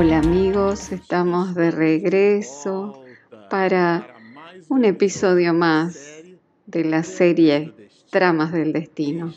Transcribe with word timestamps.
Hola 0.00 0.18
amigos, 0.18 0.92
estamos 0.92 1.56
de 1.56 1.72
regreso 1.72 3.02
para 3.50 4.06
un 4.68 4.84
episodio 4.84 5.52
más 5.54 6.22
de 6.66 6.84
la 6.84 7.02
serie 7.02 7.74
Tramas 8.08 8.52
del 8.52 8.72
Destino. 8.72 9.34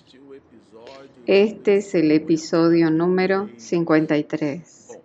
Este 1.26 1.78
es 1.78 1.96
el 1.96 2.12
episodio 2.12 2.92
número 2.92 3.50
53. 3.58 5.00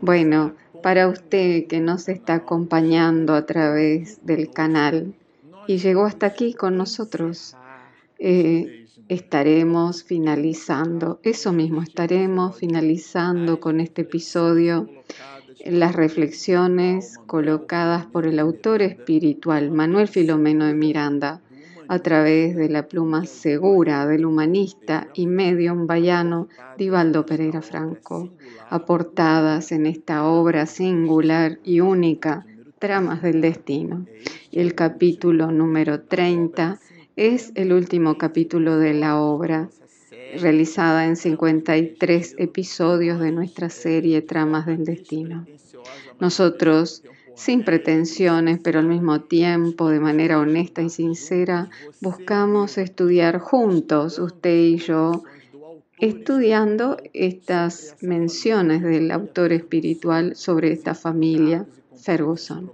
Bueno, 0.00 0.54
para 0.84 1.08
usted 1.08 1.66
que 1.66 1.80
nos 1.80 2.08
está 2.08 2.34
acompañando 2.34 3.34
a 3.34 3.44
través 3.44 4.24
del 4.24 4.50
canal 4.52 5.14
y 5.66 5.78
llegó 5.78 6.04
hasta 6.04 6.26
aquí 6.26 6.54
con 6.54 6.76
nosotros, 6.76 7.56
eh, 8.20 8.85
estaremos 9.08 10.02
finalizando, 10.02 11.20
eso 11.22 11.52
mismo, 11.52 11.82
estaremos 11.82 12.56
finalizando 12.56 13.60
con 13.60 13.80
este 13.80 14.02
episodio 14.02 14.88
las 15.64 15.94
reflexiones 15.94 17.18
colocadas 17.26 18.06
por 18.06 18.26
el 18.26 18.38
autor 18.38 18.82
espiritual 18.82 19.70
Manuel 19.70 20.08
Filomeno 20.08 20.66
de 20.66 20.74
Miranda 20.74 21.40
a 21.88 22.00
través 22.00 22.56
de 22.56 22.68
la 22.68 22.88
pluma 22.88 23.26
segura 23.26 24.06
del 24.06 24.26
humanista 24.26 25.08
y 25.14 25.26
medium 25.26 25.86
bayano 25.86 26.48
Divaldo 26.76 27.24
Pereira 27.24 27.62
Franco, 27.62 28.30
aportadas 28.68 29.70
en 29.70 29.86
esta 29.86 30.24
obra 30.24 30.66
singular 30.66 31.60
y 31.62 31.80
única, 31.80 32.44
Tramas 32.78 33.22
del 33.22 33.40
Destino. 33.40 34.04
El 34.52 34.74
capítulo 34.74 35.50
número 35.50 36.02
30 36.02 36.78
es 37.16 37.52
el 37.54 37.72
último 37.72 38.18
capítulo 38.18 38.76
de 38.76 38.92
la 38.92 39.18
obra, 39.18 39.70
realizada 40.38 41.06
en 41.06 41.16
53 41.16 42.34
episodios 42.36 43.18
de 43.20 43.32
nuestra 43.32 43.70
serie 43.70 44.20
Tramas 44.20 44.66
del 44.66 44.84
Destino. 44.84 45.46
Nosotros, 46.20 47.02
sin 47.34 47.64
pretensiones, 47.64 48.60
pero 48.62 48.80
al 48.80 48.86
mismo 48.86 49.22
tiempo 49.22 49.88
de 49.88 49.98
manera 49.98 50.38
honesta 50.38 50.82
y 50.82 50.90
sincera, 50.90 51.70
buscamos 52.02 52.76
estudiar 52.76 53.38
juntos, 53.38 54.18
usted 54.18 54.54
y 54.54 54.76
yo, 54.76 55.24
estudiando 55.98 56.98
estas 57.14 57.96
menciones 58.02 58.82
del 58.82 59.10
autor 59.10 59.54
espiritual 59.54 60.36
sobre 60.36 60.70
esta 60.70 60.94
familia 60.94 61.64
Ferguson, 61.94 62.70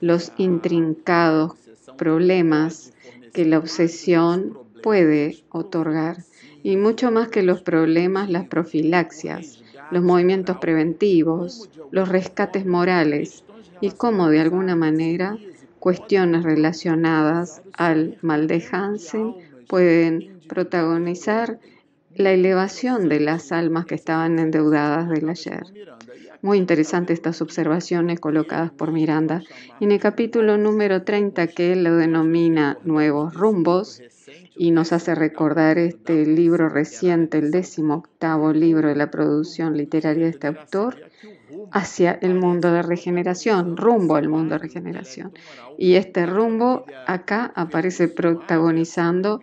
los 0.00 0.32
intrincados 0.38 1.52
problemas 1.96 2.94
que 3.32 3.44
la 3.44 3.58
obsesión 3.58 4.58
puede 4.82 5.44
otorgar 5.50 6.24
y 6.62 6.76
mucho 6.76 7.10
más 7.10 7.28
que 7.28 7.42
los 7.42 7.62
problemas, 7.62 8.30
las 8.30 8.46
profilaxias, 8.46 9.62
los 9.90 10.02
movimientos 10.02 10.58
preventivos, 10.58 11.70
los 11.90 12.08
rescates 12.08 12.66
morales 12.66 13.44
y 13.80 13.90
cómo 13.90 14.28
de 14.28 14.40
alguna 14.40 14.76
manera 14.76 15.38
cuestiones 15.78 16.42
relacionadas 16.42 17.62
al 17.72 18.18
mal 18.20 18.46
de 18.46 18.62
Hansen 18.70 19.34
pueden 19.66 20.40
protagonizar 20.48 21.58
la 22.14 22.32
elevación 22.32 23.08
de 23.08 23.20
las 23.20 23.52
almas 23.52 23.86
que 23.86 23.94
estaban 23.94 24.38
endeudadas 24.38 25.08
del 25.08 25.28
ayer. 25.28 25.62
Muy 26.42 26.56
interesantes 26.56 27.14
estas 27.14 27.42
observaciones 27.42 28.18
colocadas 28.18 28.70
por 28.70 28.92
Miranda 28.92 29.42
en 29.78 29.92
el 29.92 30.00
capítulo 30.00 30.56
número 30.56 31.02
30 31.02 31.48
que 31.48 31.72
él 31.72 31.84
lo 31.84 31.96
denomina 31.96 32.78
Nuevos 32.82 33.34
Rumbos 33.34 34.00
y 34.56 34.70
nos 34.70 34.92
hace 34.92 35.14
recordar 35.14 35.78
este 35.78 36.24
libro 36.24 36.70
reciente, 36.70 37.38
el 37.38 37.50
décimo 37.50 37.96
octavo 37.96 38.52
libro 38.54 38.88
de 38.88 38.96
la 38.96 39.10
producción 39.10 39.76
literaria 39.76 40.24
de 40.24 40.30
este 40.30 40.46
autor, 40.46 40.96
hacia 41.72 42.12
el 42.12 42.34
mundo 42.34 42.72
de 42.72 42.82
regeneración, 42.82 43.76
rumbo 43.76 44.16
al 44.16 44.28
mundo 44.28 44.54
de 44.54 44.60
regeneración. 44.60 45.32
Y 45.78 45.94
este 45.94 46.26
rumbo 46.26 46.84
acá 47.06 47.52
aparece 47.54 48.08
protagonizando 48.08 49.40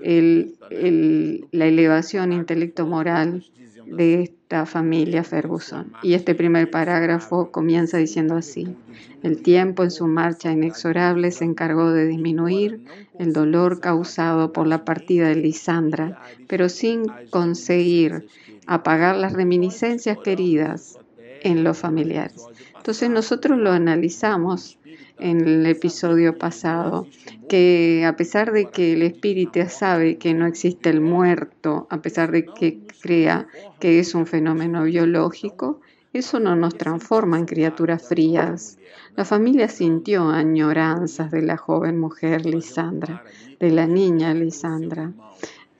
la 0.00 1.66
elevación 1.66 2.32
intelecto-moral 2.32 3.44
de 3.90 4.22
esta 4.22 4.66
familia 4.66 5.24
Ferguson. 5.24 5.92
Y 6.02 6.14
este 6.14 6.34
primer 6.34 6.70
parágrafo 6.70 7.50
comienza 7.50 7.98
diciendo 7.98 8.36
así. 8.36 8.76
El 9.22 9.42
tiempo 9.42 9.84
en 9.84 9.90
su 9.90 10.06
marcha 10.06 10.52
inexorable 10.52 11.30
se 11.30 11.44
encargó 11.44 11.90
de 11.90 12.06
disminuir 12.06 12.84
el 13.18 13.32
dolor 13.32 13.80
causado 13.80 14.52
por 14.52 14.66
la 14.66 14.84
partida 14.84 15.28
de 15.28 15.36
Lisandra, 15.36 16.20
pero 16.46 16.68
sin 16.68 17.04
conseguir 17.30 18.26
apagar 18.66 19.16
las 19.16 19.32
reminiscencias 19.32 20.18
queridas 20.18 20.98
en 21.42 21.64
los 21.64 21.78
familiares. 21.78 22.49
Entonces 22.90 23.10
nosotros 23.10 23.56
lo 23.56 23.70
analizamos 23.70 24.76
en 25.20 25.46
el 25.46 25.64
episodio 25.66 26.36
pasado, 26.36 27.06
que 27.48 28.04
a 28.04 28.16
pesar 28.16 28.50
de 28.50 28.66
que 28.66 28.94
el 28.94 29.02
espíritu 29.02 29.60
sabe 29.68 30.18
que 30.18 30.34
no 30.34 30.44
existe 30.44 30.90
el 30.90 31.00
muerto, 31.00 31.86
a 31.88 32.02
pesar 32.02 32.32
de 32.32 32.46
que 32.46 32.80
crea 33.00 33.46
que 33.78 34.00
es 34.00 34.16
un 34.16 34.26
fenómeno 34.26 34.82
biológico, 34.82 35.80
eso 36.12 36.40
no 36.40 36.56
nos 36.56 36.76
transforma 36.76 37.38
en 37.38 37.46
criaturas 37.46 38.08
frías. 38.08 38.76
La 39.14 39.24
familia 39.24 39.68
sintió 39.68 40.28
añoranzas 40.28 41.30
de 41.30 41.42
la 41.42 41.56
joven 41.56 41.96
mujer 41.96 42.44
Lisandra, 42.44 43.22
de 43.60 43.70
la 43.70 43.86
niña 43.86 44.34
Lisandra 44.34 45.12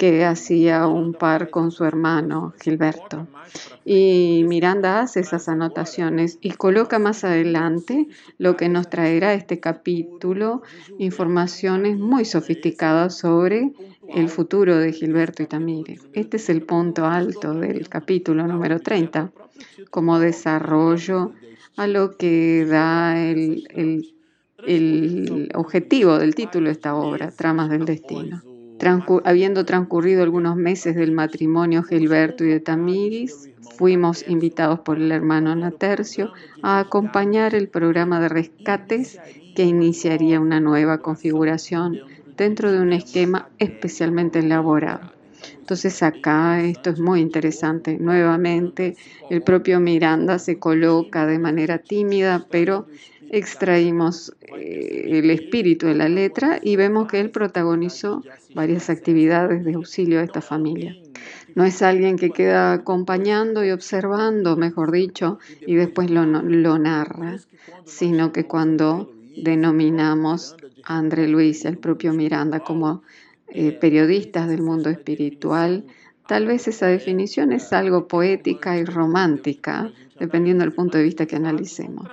que 0.00 0.24
hacía 0.24 0.86
un 0.86 1.12
par 1.12 1.50
con 1.50 1.70
su 1.72 1.84
hermano 1.84 2.54
Gilberto. 2.58 3.28
Y 3.84 4.46
Miranda 4.48 5.00
hace 5.00 5.20
esas 5.20 5.46
anotaciones 5.46 6.38
y 6.40 6.52
coloca 6.52 6.98
más 6.98 7.22
adelante 7.22 8.08
lo 8.38 8.56
que 8.56 8.70
nos 8.70 8.88
traerá 8.88 9.34
este 9.34 9.60
capítulo, 9.60 10.62
informaciones 10.98 11.98
muy 11.98 12.24
sofisticadas 12.24 13.18
sobre 13.18 13.72
el 14.08 14.30
futuro 14.30 14.78
de 14.78 14.94
Gilberto 14.94 15.42
y 15.42 15.46
Tamírez. 15.46 16.00
Este 16.14 16.38
es 16.38 16.48
el 16.48 16.62
punto 16.62 17.04
alto 17.04 17.52
del 17.52 17.90
capítulo 17.90 18.46
número 18.46 18.80
30, 18.80 19.32
como 19.90 20.18
desarrollo 20.18 21.32
a 21.76 21.86
lo 21.86 22.16
que 22.16 22.64
da 22.64 23.22
el, 23.22 24.14
el 24.66 25.50
objetivo 25.54 26.18
del 26.18 26.34
título 26.34 26.68
de 26.68 26.72
esta 26.72 26.94
obra, 26.94 27.30
Tramas 27.32 27.68
del 27.68 27.84
Destino 27.84 28.49
habiendo 29.24 29.64
transcurrido 29.64 30.22
algunos 30.22 30.56
meses 30.56 30.94
del 30.94 31.12
matrimonio 31.12 31.82
Gilberto 31.82 32.44
y 32.44 32.48
de 32.48 32.60
Tamiris, 32.60 33.50
fuimos 33.76 34.26
invitados 34.28 34.80
por 34.80 34.98
el 34.98 35.12
hermano 35.12 35.54
Natercio 35.54 36.32
a 36.62 36.80
acompañar 36.80 37.54
el 37.54 37.68
programa 37.68 38.20
de 38.20 38.28
rescates 38.28 39.18
que 39.54 39.64
iniciaría 39.64 40.40
una 40.40 40.60
nueva 40.60 40.98
configuración 40.98 41.98
dentro 42.36 42.72
de 42.72 42.80
un 42.80 42.92
esquema 42.92 43.48
especialmente 43.58 44.38
elaborado. 44.38 45.12
Entonces 45.58 46.02
acá 46.02 46.60
esto 46.62 46.90
es 46.90 47.00
muy 47.00 47.20
interesante. 47.20 47.98
Nuevamente 47.98 48.96
el 49.28 49.42
propio 49.42 49.78
Miranda 49.78 50.38
se 50.38 50.58
coloca 50.58 51.26
de 51.26 51.38
manera 51.38 51.78
tímida, 51.78 52.46
pero 52.50 52.86
extraímos 53.30 54.34
eh, 54.56 55.06
el 55.06 55.30
espíritu 55.30 55.86
de 55.86 55.94
la 55.94 56.08
letra 56.08 56.58
y 56.62 56.76
vemos 56.76 57.08
que 57.08 57.20
él 57.20 57.30
protagonizó 57.30 58.22
varias 58.54 58.90
actividades 58.90 59.64
de 59.64 59.74
auxilio 59.74 60.20
a 60.20 60.24
esta 60.24 60.40
familia. 60.40 60.96
No 61.54 61.64
es 61.64 61.82
alguien 61.82 62.16
que 62.16 62.30
queda 62.30 62.72
acompañando 62.72 63.64
y 63.64 63.70
observando, 63.70 64.56
mejor 64.56 64.92
dicho, 64.92 65.38
y 65.66 65.74
después 65.74 66.10
lo, 66.10 66.24
lo 66.24 66.78
narra, 66.78 67.38
sino 67.84 68.32
que 68.32 68.44
cuando 68.46 69.12
denominamos 69.36 70.56
a 70.84 70.98
André 70.98 71.28
Luis 71.28 71.64
y 71.64 71.68
al 71.68 71.78
propio 71.78 72.12
Miranda 72.12 72.60
como 72.60 73.02
eh, 73.48 73.72
periodistas 73.72 74.48
del 74.48 74.62
mundo 74.62 74.90
espiritual, 74.90 75.84
tal 76.30 76.46
vez 76.46 76.68
esa 76.68 76.86
definición 76.86 77.50
es 77.50 77.72
algo 77.72 78.06
poética 78.06 78.78
y 78.78 78.84
romántica, 78.84 79.90
dependiendo 80.16 80.62
del 80.62 80.72
punto 80.72 80.96
de 80.96 81.02
vista 81.02 81.26
que 81.26 81.34
analicemos, 81.34 82.06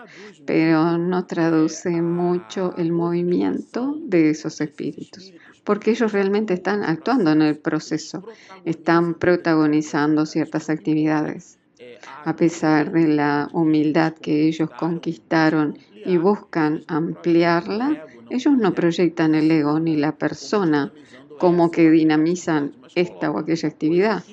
pero 0.44 0.98
no 0.98 1.28
traduce 1.28 2.02
mucho 2.02 2.74
el 2.78 2.92
movimiento 2.92 3.96
de 4.02 4.31
esos 4.31 4.60
espíritus, 4.60 5.31
porque 5.64 5.92
ellos 5.92 6.14
realmente 6.14 6.56
están 6.56 6.84
actuando 6.84 7.31
en 7.31 7.44
el 7.44 7.58
proceso, 7.60 8.28
están 8.66 9.14
protagonizando 9.14 10.25
ciertas 10.25 10.72
actividades. 10.72 11.60
A 12.25 12.36
pesar 12.36 12.92
de 12.92 13.08
la 13.08 13.50
humildad 13.54 14.16
que 14.16 14.48
ellos 14.48 14.72
conquistaron 14.80 15.78
y 16.04 16.18
buscan 16.18 16.84
ampliarla, 16.88 18.04
ellos 18.31 18.58
no 18.58 18.74
proyectan 18.74 19.36
el 19.36 19.52
ego 19.52 19.80
ni 19.80 19.96
la 19.96 20.14
persona 20.14 20.92
como 21.39 21.72
que 21.72 21.89
dinamizan 21.89 22.74
esta 22.95 23.31
o 23.31 23.39
aquella 23.39 23.69
actividad, 23.69 24.24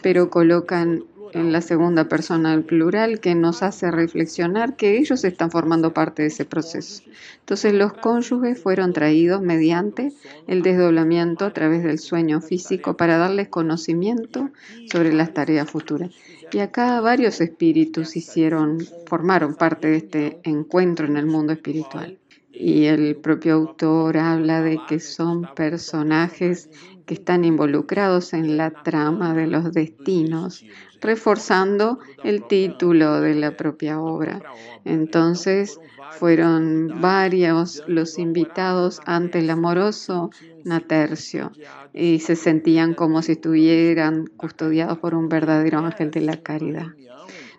pero 0.00 0.30
colocan 0.30 1.04
en 1.32 1.52
la 1.52 1.60
segunda 1.60 2.08
persona 2.08 2.50
del 2.50 2.64
plural 2.64 3.20
que 3.20 3.34
nos 3.34 3.62
hace 3.62 3.90
reflexionar 3.90 4.76
que 4.76 4.98
ellos 4.98 5.24
están 5.24 5.50
formando 5.50 5.94
parte 5.94 6.22
de 6.22 6.28
ese 6.28 6.44
proceso. 6.44 7.02
Entonces 7.40 7.72
los 7.72 7.92
cónyuges 7.94 8.60
fueron 8.60 8.92
traídos 8.92 9.40
mediante 9.40 10.12
el 10.46 10.62
desdoblamiento 10.62 11.44
a 11.46 11.52
través 11.52 11.82
del 11.82 11.98
sueño 11.98 12.40
físico 12.40 12.96
para 12.96 13.16
darles 13.16 13.48
conocimiento 13.48 14.50
sobre 14.90 15.12
las 15.12 15.32
tareas 15.32 15.70
futuras. 15.70 16.10
Y 16.52 16.58
acá 16.58 17.00
varios 17.00 17.40
espíritus 17.40 18.14
hicieron, 18.14 18.78
formaron 19.06 19.54
parte 19.54 19.88
de 19.88 19.96
este 19.96 20.40
encuentro 20.42 21.06
en 21.06 21.16
el 21.16 21.24
mundo 21.24 21.54
espiritual. 21.54 22.18
Y 22.52 22.84
el 22.86 23.16
propio 23.16 23.54
autor 23.54 24.16
habla 24.18 24.62
de 24.62 24.84
que 24.84 25.00
son 25.00 25.48
personajes 25.48 26.70
que 27.04 27.14
están 27.14 27.44
involucrados 27.44 28.32
en 28.32 28.56
la 28.56 28.70
trama 28.70 29.34
de 29.34 29.46
los 29.46 29.72
destinos, 29.72 30.66
reforzando 31.00 31.98
el 32.22 32.46
título 32.46 33.20
de 33.20 33.34
la 33.34 33.56
propia 33.56 34.00
obra. 34.00 34.44
Entonces, 34.84 35.80
fueron 36.08 37.00
varios 37.00 37.82
los 37.86 38.18
invitados 38.18 39.00
ante 39.06 39.38
el 39.40 39.50
amoroso 39.50 40.30
Natercio 40.62 41.52
y 41.92 42.20
se 42.20 42.36
sentían 42.36 42.94
como 42.94 43.22
si 43.22 43.32
estuvieran 43.32 44.26
custodiados 44.36 44.98
por 44.98 45.14
un 45.14 45.28
verdadero 45.28 45.78
ángel 45.80 46.10
de 46.10 46.20
la 46.20 46.36
caridad. 46.42 46.86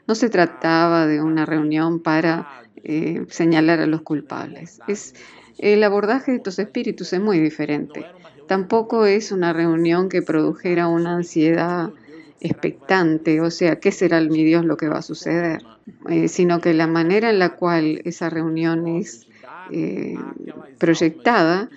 No 0.08 0.16
se 0.16 0.30
trataba 0.30 1.08
de 1.08 1.22
una 1.22 1.46
reunión 1.46 2.02
para 2.02 2.64
eh, 2.84 3.26
señalar 3.30 3.80
a 3.80 3.88
los 3.88 4.02
culpables. 4.02 4.80
Es, 4.88 5.16
el 5.58 5.84
abordaje 5.84 6.32
de 6.32 6.38
estos 6.38 6.60
espíritus 6.60 7.14
es 7.14 7.22
muy 7.22 7.40
diferente. 7.40 8.06
Tampoco 8.48 9.06
es 9.06 9.32
una 9.32 9.54
reunión 9.54 10.10
que 10.10 10.22
produjera 10.22 10.88
una 10.88 11.16
ansiedad 11.16 11.92
expectante, 12.42 13.40
o 13.40 13.50
sea, 13.50 13.80
¿qué 13.80 13.94
será 13.94 14.20
mi 14.20 14.44
Dios 14.44 14.66
lo 14.66 14.76
que 14.76 14.90
va 14.90 14.98
a 14.98 15.02
suceder? 15.02 15.62
Eh, 16.10 16.28
sino 16.28 16.60
que 16.60 16.74
la 16.74 16.88
manera 16.88 17.30
en 17.30 17.40
la 17.40 17.56
cual 17.56 18.02
esa 18.04 18.30
reunión 18.30 18.86
es 18.88 19.28
eh, 19.72 20.16
proyectada 20.78 21.70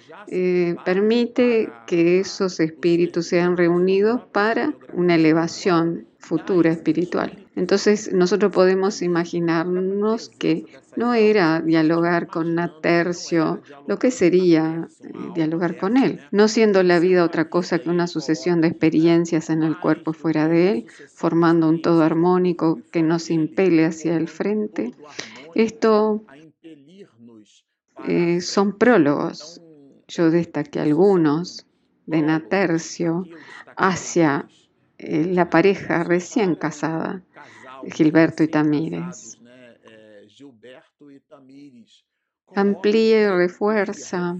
permite 0.84 1.70
que 1.86 2.18
esos 2.18 2.58
espíritus 2.58 3.28
sean 3.28 3.56
reunidos 3.56 4.22
para 4.32 4.74
una 4.92 5.14
elevación 5.14 6.08
futura 6.18 6.72
espiritual. 6.72 7.45
Entonces 7.56 8.12
nosotros 8.12 8.52
podemos 8.52 9.00
imaginarnos 9.00 10.28
que 10.28 10.66
no 10.94 11.14
era 11.14 11.62
dialogar 11.62 12.26
con 12.26 12.54
Natercio, 12.54 13.62
lo 13.86 13.98
que 13.98 14.10
sería 14.10 14.88
eh, 15.02 15.12
dialogar 15.34 15.78
con 15.78 15.96
él, 15.96 16.20
no 16.30 16.48
siendo 16.48 16.82
la 16.82 17.00
vida 17.00 17.24
otra 17.24 17.48
cosa 17.48 17.78
que 17.78 17.88
una 17.88 18.06
sucesión 18.06 18.60
de 18.60 18.68
experiencias 18.68 19.48
en 19.48 19.62
el 19.62 19.80
cuerpo 19.80 20.12
fuera 20.12 20.48
de 20.48 20.70
él, 20.70 20.86
formando 21.14 21.66
un 21.68 21.80
todo 21.80 22.02
armónico 22.02 22.82
que 22.92 23.02
nos 23.02 23.30
impele 23.30 23.86
hacia 23.86 24.16
el 24.18 24.28
frente. 24.28 24.92
Esto 25.54 26.22
eh, 28.06 28.42
son 28.42 28.76
prólogos. 28.76 29.62
Yo 30.08 30.30
destaqué 30.30 30.80
algunos 30.80 31.66
de 32.04 32.20
Natercio 32.20 33.24
hacia 33.76 34.46
la 34.98 35.50
pareja 35.50 36.04
recién 36.04 36.54
casada 36.54 37.22
Gilberto 37.92 38.42
y 38.42 38.48
Tamírez. 38.48 39.38
Amplíe 42.54 43.22
y 43.22 43.28
refuerza 43.28 44.36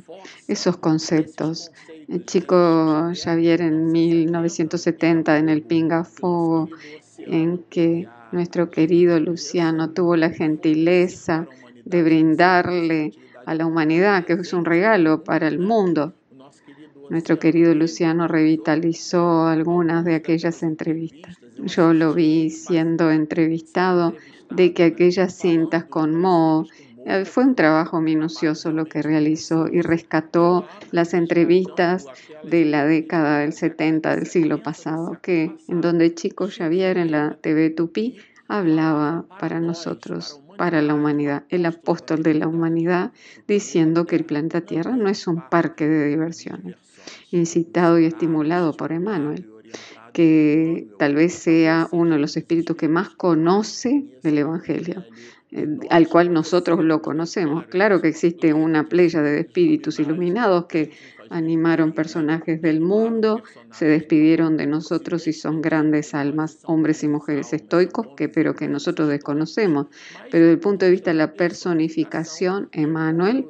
esos 0.46 0.76
conceptos. 0.76 1.72
El 2.08 2.24
chico 2.24 3.10
Javier 3.22 3.62
en 3.62 3.90
1970 3.90 5.38
en 5.38 5.48
el 5.48 5.62
Pinga 5.62 6.04
Fuego, 6.04 6.68
en 7.18 7.64
que 7.64 8.08
nuestro 8.32 8.70
querido 8.70 9.18
Luciano 9.18 9.90
tuvo 9.90 10.16
la 10.16 10.30
gentileza 10.30 11.48
de 11.84 12.02
brindarle 12.02 13.12
a 13.44 13.54
la 13.54 13.66
humanidad, 13.66 14.24
que 14.24 14.34
es 14.34 14.52
un 14.52 14.64
regalo 14.64 15.24
para 15.24 15.48
el 15.48 15.58
mundo. 15.58 16.14
Nuestro 17.10 17.38
querido 17.38 17.74
Luciano 17.74 18.28
revitalizó 18.28 19.46
algunas 19.46 20.04
de 20.04 20.14
aquellas 20.14 20.62
entrevistas. 20.62 21.36
Yo 21.58 21.92
lo 21.92 22.14
vi 22.14 22.50
siendo 22.50 23.10
entrevistado 23.10 24.14
de 24.50 24.72
que 24.72 24.84
aquellas 24.84 25.34
cintas 25.34 25.84
con 25.84 26.14
Mo 26.14 26.66
eh, 27.08 27.24
fue 27.24 27.44
un 27.44 27.54
trabajo 27.54 28.00
minucioso 28.00 28.72
lo 28.72 28.86
que 28.86 29.00
realizó 29.00 29.68
y 29.68 29.80
rescató 29.80 30.66
las 30.90 31.14
entrevistas 31.14 32.06
de 32.42 32.64
la 32.64 32.84
década 32.84 33.38
del 33.38 33.52
70 33.52 34.16
del 34.16 34.26
siglo 34.26 34.60
pasado, 34.60 35.18
que 35.22 35.56
en 35.68 35.80
donde 35.80 36.14
Chico 36.14 36.48
Xavier 36.48 36.98
en 36.98 37.12
la 37.12 37.38
TV 37.40 37.70
Tupi 37.70 38.16
hablaba 38.48 39.24
para 39.38 39.60
nosotros, 39.60 40.40
para 40.56 40.82
la 40.82 40.94
humanidad, 40.94 41.44
el 41.48 41.66
apóstol 41.66 42.24
de 42.24 42.34
la 42.34 42.48
humanidad, 42.48 43.12
diciendo 43.46 44.04
que 44.06 44.16
el 44.16 44.24
planeta 44.24 44.62
Tierra 44.62 44.96
no 44.96 45.08
es 45.08 45.28
un 45.28 45.48
parque 45.48 45.86
de 45.86 46.08
diversiones, 46.08 46.76
incitado 47.30 47.98
y 47.98 48.06
estimulado 48.06 48.76
por 48.76 48.92
Emmanuel 48.92 49.46
que 50.16 50.88
tal 50.98 51.14
vez 51.14 51.34
sea 51.34 51.88
uno 51.92 52.14
de 52.14 52.18
los 52.18 52.38
espíritus 52.38 52.74
que 52.74 52.88
más 52.88 53.10
conoce 53.10 54.06
del 54.22 54.38
Evangelio, 54.38 55.04
eh, 55.50 55.66
al 55.90 56.08
cual 56.08 56.32
nosotros 56.32 56.82
lo 56.82 57.02
conocemos. 57.02 57.66
Claro 57.66 58.00
que 58.00 58.08
existe 58.08 58.54
una 58.54 58.88
playa 58.88 59.20
de 59.20 59.40
espíritus 59.40 59.98
iluminados 59.98 60.64
que 60.68 60.92
animaron 61.28 61.92
personajes 61.92 62.62
del 62.62 62.80
mundo, 62.80 63.42
se 63.70 63.84
despidieron 63.84 64.56
de 64.56 64.66
nosotros 64.66 65.26
y 65.26 65.34
son 65.34 65.60
grandes 65.60 66.14
almas, 66.14 66.60
hombres 66.64 67.04
y 67.04 67.08
mujeres 67.08 67.52
estoicos, 67.52 68.06
que, 68.16 68.30
pero 68.30 68.54
que 68.54 68.68
nosotros 68.68 69.10
desconocemos. 69.10 69.88
Pero 70.30 70.44
desde 70.44 70.52
el 70.52 70.60
punto 70.60 70.86
de 70.86 70.92
vista 70.92 71.10
de 71.10 71.18
la 71.18 71.34
personificación, 71.34 72.70
Emmanuel 72.72 73.48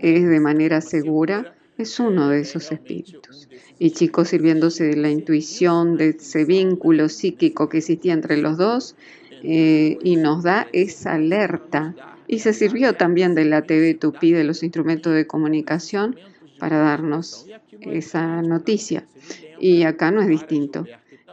es 0.00 0.28
de 0.28 0.40
manera 0.40 0.80
segura, 0.80 1.54
es 1.78 1.98
uno 1.98 2.28
de 2.28 2.40
esos 2.40 2.70
espíritus 2.72 3.48
y 3.78 3.90
chicos 3.90 4.28
sirviéndose 4.28 4.84
de 4.84 4.96
la 4.96 5.10
intuición, 5.10 5.96
de 5.96 6.10
ese 6.10 6.44
vínculo 6.44 7.08
psíquico 7.08 7.68
que 7.68 7.78
existía 7.78 8.12
entre 8.12 8.36
los 8.36 8.56
dos 8.58 8.94
eh, 9.42 9.98
y 10.02 10.16
nos 10.16 10.44
da 10.44 10.68
esa 10.72 11.14
alerta. 11.14 11.94
Y 12.28 12.38
se 12.38 12.52
sirvió 12.52 12.94
también 12.94 13.34
de 13.34 13.44
la 13.44 13.62
TV 13.62 13.94
Tupí, 13.94 14.32
de 14.32 14.44
los 14.44 14.62
instrumentos 14.62 15.14
de 15.14 15.26
comunicación, 15.26 16.16
para 16.58 16.78
darnos 16.78 17.46
esa 17.80 18.40
noticia. 18.42 19.04
Y 19.58 19.82
acá 19.82 20.10
no 20.12 20.22
es 20.22 20.28
distinto. 20.28 20.86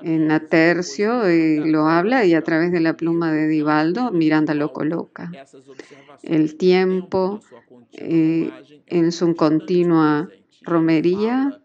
En 0.03 0.31
Atercio 0.31 1.25
eh, 1.25 1.61
lo 1.65 1.87
habla 1.87 2.25
y 2.25 2.33
a 2.33 2.41
través 2.41 2.71
de 2.71 2.79
la 2.79 2.95
pluma 2.95 3.31
de 3.31 3.47
Divaldo, 3.47 4.11
Miranda 4.11 4.53
lo 4.53 4.71
coloca. 4.73 5.31
El 6.23 6.55
tiempo 6.55 7.41
eh, 7.93 8.51
en 8.87 9.11
su 9.11 9.35
continua 9.35 10.29
romería 10.61 11.59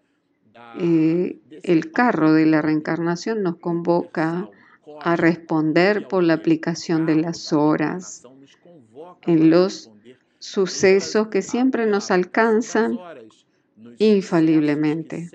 eh, 0.81 1.39
el 1.63 1.93
carro 1.93 2.33
de 2.33 2.47
la 2.47 2.63
reencarnación 2.63 3.43
nos 3.43 3.57
convoca 3.57 4.49
a 5.01 5.17
responder 5.17 6.09
por 6.09 6.23
la 6.23 6.35
aplicación 6.35 7.07
de 7.07 7.17
las 7.17 7.53
horas 7.53 8.23
en 9.23 9.51
los 9.51 9.91
sucesos 10.39 11.29
que 11.29 11.43
siempre 11.43 11.87
nos 11.87 12.11
alcanzan 12.11 12.99
infaliblemente. 13.99 15.31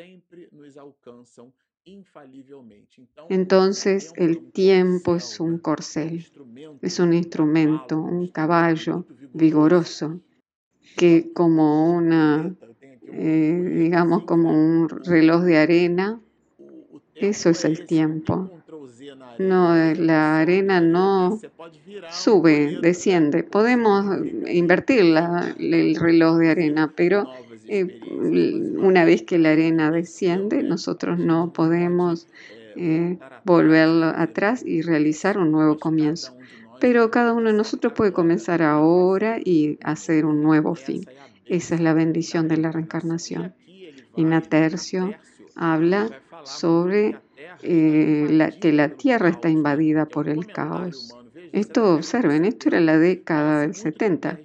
Entonces 3.30 4.12
el 4.16 4.52
tiempo 4.52 5.16
es 5.16 5.40
un 5.40 5.58
corcel, 5.58 6.26
es 6.82 7.00
un 7.00 7.14
instrumento, 7.14 8.00
un 8.00 8.28
caballo 8.28 9.06
vigoroso. 9.34 10.20
que 10.96 11.32
como 11.34 11.96
una 11.96 12.52
eh, 13.12 13.72
digamos, 13.76 14.24
como 14.24 14.52
un 14.52 14.90
reloj 14.90 15.44
de 15.44 15.58
arena. 15.58 16.20
Eso 17.16 17.50
es 17.50 17.66
el 17.66 17.86
tiempo. 17.86 18.50
No, 19.40 19.76
la 19.96 20.40
arena 20.40 20.80
no 20.80 21.40
sube, 22.10 22.78
desciende. 22.82 23.44
Podemos 23.44 24.06
invertir 24.48 25.00
el 25.00 25.96
reloj 25.96 26.38
de 26.38 26.50
arena, 26.50 26.94
pero 26.96 27.30
eh, 27.70 28.00
una 28.78 29.06
vez 29.06 29.24
que 29.24 29.38
la 29.38 29.52
arena 29.52 29.92
desciende, 29.92 30.64
nosotros 30.64 31.20
no 31.20 31.54
podemos 31.54 32.28
eh, 32.76 33.18
volver 33.44 34.04
atrás 34.16 34.64
y 34.66 34.82
realizar 34.82 35.38
un 35.38 35.52
nuevo 35.52 35.78
comienzo. 35.78 36.36
Pero 36.80 37.12
cada 37.12 37.34
uno 37.34 37.52
de 37.52 37.58
nosotros 37.58 37.94
puede 37.94 38.14
comenzar 38.14 38.62
ahora 38.62 39.38
y 39.44 39.78
hacer 39.84 40.26
un 40.26 40.42
nuevo 40.42 40.76
fin. 40.76 41.06
Esa 41.46 41.76
es 41.76 41.82
la 41.82 41.94
bendición 41.94 42.48
de 42.48 42.58
la 42.58 42.72
reencarnación. 42.72 43.54
Y 44.16 44.24
Natercio 44.24 45.14
habla 45.56 46.10
sobre 46.44 47.18
eh, 47.62 48.52
que 48.62 48.72
la 48.72 48.90
tierra 48.90 49.30
está 49.30 49.50
invadida 49.50 50.06
por 50.06 50.30
el 50.30 50.48
caos. 50.48 51.16
Esto, 51.54 51.96
observen, 51.96 52.46
esto 52.46 52.70
era 52.70 52.80
la 52.80 52.98
década 52.98 53.62
del 53.62 53.76
70. 53.76 54.40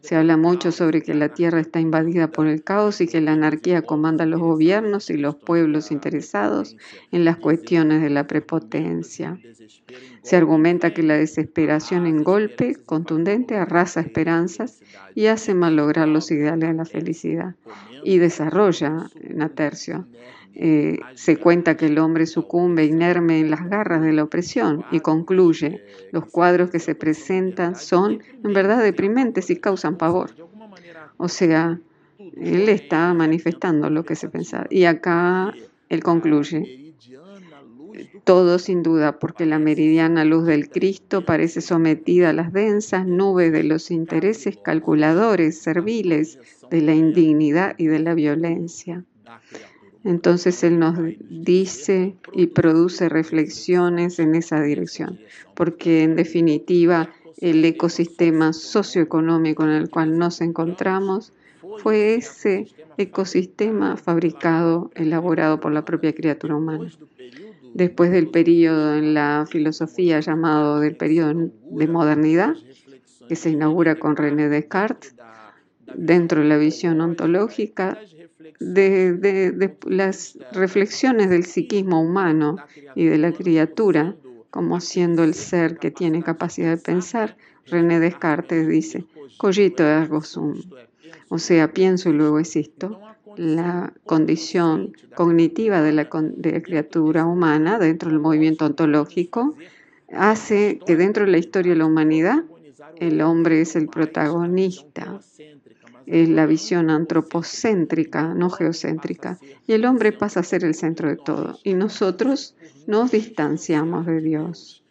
Se 0.00 0.16
habla 0.16 0.36
mucho 0.36 0.72
sobre 0.72 1.02
que 1.02 1.14
la 1.14 1.30
Tierra 1.30 1.60
está 1.60 1.80
invadida 1.80 2.28
por 2.30 2.46
el 2.46 2.62
caos 2.62 3.00
y 3.00 3.06
que 3.06 3.20
la 3.20 3.32
anarquía 3.32 3.82
comanda 3.82 4.26
los 4.26 4.40
gobiernos 4.40 5.10
y 5.10 5.16
los 5.16 5.36
pueblos 5.36 5.90
interesados 5.90 6.76
en 7.10 7.24
las 7.24 7.36
cuestiones 7.36 8.02
de 8.02 8.10
la 8.10 8.26
prepotencia. 8.26 9.38
Se 10.22 10.36
argumenta 10.36 10.94
que 10.94 11.02
la 11.02 11.16
desesperación 11.16 12.06
en 12.06 12.22
golpe 12.22 12.76
contundente 12.86 13.56
arrasa 13.56 14.00
esperanzas 14.00 14.80
y 15.14 15.26
hace 15.26 15.54
malograr 15.54 16.08
los 16.08 16.30
ideales 16.30 16.68
de 16.68 16.74
la 16.74 16.84
felicidad 16.84 17.54
y 18.04 18.18
desarrolla 18.18 19.08
en 19.20 19.42
Atercio 19.42 20.06
eh, 20.54 20.98
se 21.14 21.36
cuenta 21.36 21.76
que 21.76 21.86
el 21.86 21.98
hombre 21.98 22.26
sucumbe 22.26 22.84
inerme 22.84 23.40
en 23.40 23.50
las 23.50 23.68
garras 23.68 24.02
de 24.02 24.12
la 24.12 24.24
opresión 24.24 24.84
y 24.90 25.00
concluye, 25.00 25.82
los 26.10 26.26
cuadros 26.26 26.70
que 26.70 26.78
se 26.78 26.94
presentan 26.94 27.76
son 27.76 28.22
en 28.44 28.52
verdad 28.52 28.82
deprimentes 28.82 29.50
y 29.50 29.56
causan 29.56 29.96
pavor. 29.96 30.34
O 31.16 31.28
sea, 31.28 31.80
él 32.18 32.68
está 32.68 33.12
manifestando 33.14 33.90
lo 33.90 34.04
que 34.04 34.16
se 34.16 34.28
pensaba. 34.28 34.66
Y 34.70 34.84
acá 34.84 35.54
él 35.88 36.02
concluye, 36.02 36.94
todo 38.24 38.58
sin 38.58 38.82
duda, 38.82 39.18
porque 39.18 39.46
la 39.46 39.58
meridiana 39.58 40.24
luz 40.24 40.46
del 40.46 40.68
Cristo 40.68 41.24
parece 41.24 41.60
sometida 41.60 42.30
a 42.30 42.32
las 42.32 42.52
densas 42.52 43.06
nubes 43.06 43.52
de 43.52 43.64
los 43.64 43.90
intereses 43.90 44.56
calculadores, 44.62 45.58
serviles, 45.58 46.38
de 46.70 46.80
la 46.80 46.94
indignidad 46.94 47.74
y 47.78 47.86
de 47.86 47.98
la 47.98 48.14
violencia. 48.14 49.04
Entonces 50.04 50.62
Él 50.64 50.78
nos 50.78 50.98
dice 51.30 52.16
y 52.32 52.46
produce 52.46 53.08
reflexiones 53.08 54.18
en 54.18 54.34
esa 54.34 54.60
dirección, 54.60 55.18
porque 55.54 56.02
en 56.02 56.16
definitiva 56.16 57.10
el 57.40 57.64
ecosistema 57.64 58.52
socioeconómico 58.52 59.64
en 59.64 59.70
el 59.70 59.90
cual 59.90 60.18
nos 60.18 60.40
encontramos 60.40 61.32
fue 61.78 62.14
ese 62.14 62.68
ecosistema 62.98 63.96
fabricado, 63.96 64.90
elaborado 64.94 65.60
por 65.60 65.72
la 65.72 65.84
propia 65.84 66.14
criatura 66.14 66.56
humana. 66.56 66.90
Después 67.74 68.10
del 68.10 68.28
periodo 68.28 68.96
en 68.96 69.14
la 69.14 69.46
filosofía 69.48 70.20
llamado 70.20 70.80
del 70.80 70.96
periodo 70.96 71.50
de 71.70 71.88
modernidad, 71.88 72.54
que 73.28 73.36
se 73.36 73.50
inaugura 73.50 73.94
con 73.94 74.16
René 74.16 74.48
Descartes, 74.48 75.14
dentro 75.94 76.42
de 76.42 76.48
la 76.48 76.58
visión 76.58 77.00
ontológica, 77.00 77.98
de, 78.60 79.76
las 79.86 80.38
reflexiones 80.52 81.30
del 81.30 81.44
psiquismo 81.44 82.00
humano 82.00 82.56
y 82.94 83.06
de 83.06 83.18
la 83.18 83.32
criatura 83.32 84.16
como 84.52 84.80
siendo 84.80 85.24
el 85.24 85.32
ser 85.32 85.78
que 85.78 85.90
tiene 85.90 86.22
capacidad 86.22 86.70
de 86.70 86.76
pensar, 86.76 87.38
René 87.66 88.00
Descartes 88.00 88.68
dice, 88.68 89.06
cogito 89.38 89.82
ergo 89.82 90.20
sum, 90.20 90.60
o 91.30 91.38
sea, 91.38 91.72
pienso 91.72 92.10
y 92.10 92.12
luego 92.12 92.38
existo. 92.38 93.00
La 93.36 93.94
condición 94.04 94.92
cognitiva 95.14 95.80
de 95.80 95.92
la, 95.92 96.10
de 96.36 96.52
la 96.52 96.62
criatura 96.62 97.24
humana 97.24 97.78
dentro 97.78 98.10
del 98.10 98.20
movimiento 98.20 98.66
ontológico 98.66 99.54
hace 100.12 100.78
que 100.86 100.96
dentro 100.96 101.24
de 101.24 101.30
la 101.30 101.38
historia 101.38 101.72
de 101.72 101.78
la 101.78 101.86
humanidad 101.86 102.44
el 102.96 103.22
hombre 103.22 103.62
es 103.62 103.74
el 103.74 103.88
protagonista 103.88 105.18
es 106.06 106.28
la 106.28 106.46
visión 106.46 106.90
antropocéntrica, 106.90 108.34
no 108.34 108.50
geocéntrica, 108.50 109.38
y 109.66 109.72
el 109.72 109.84
hombre 109.84 110.12
pasa 110.12 110.40
a 110.40 110.44
ser 110.44 110.64
el 110.64 110.74
centro 110.74 111.08
de 111.08 111.16
todo, 111.16 111.58
y 111.64 111.74
nosotros 111.74 112.54
nos 112.86 113.10
distanciamos 113.10 114.06
de 114.06 114.20
Dios. 114.20 114.82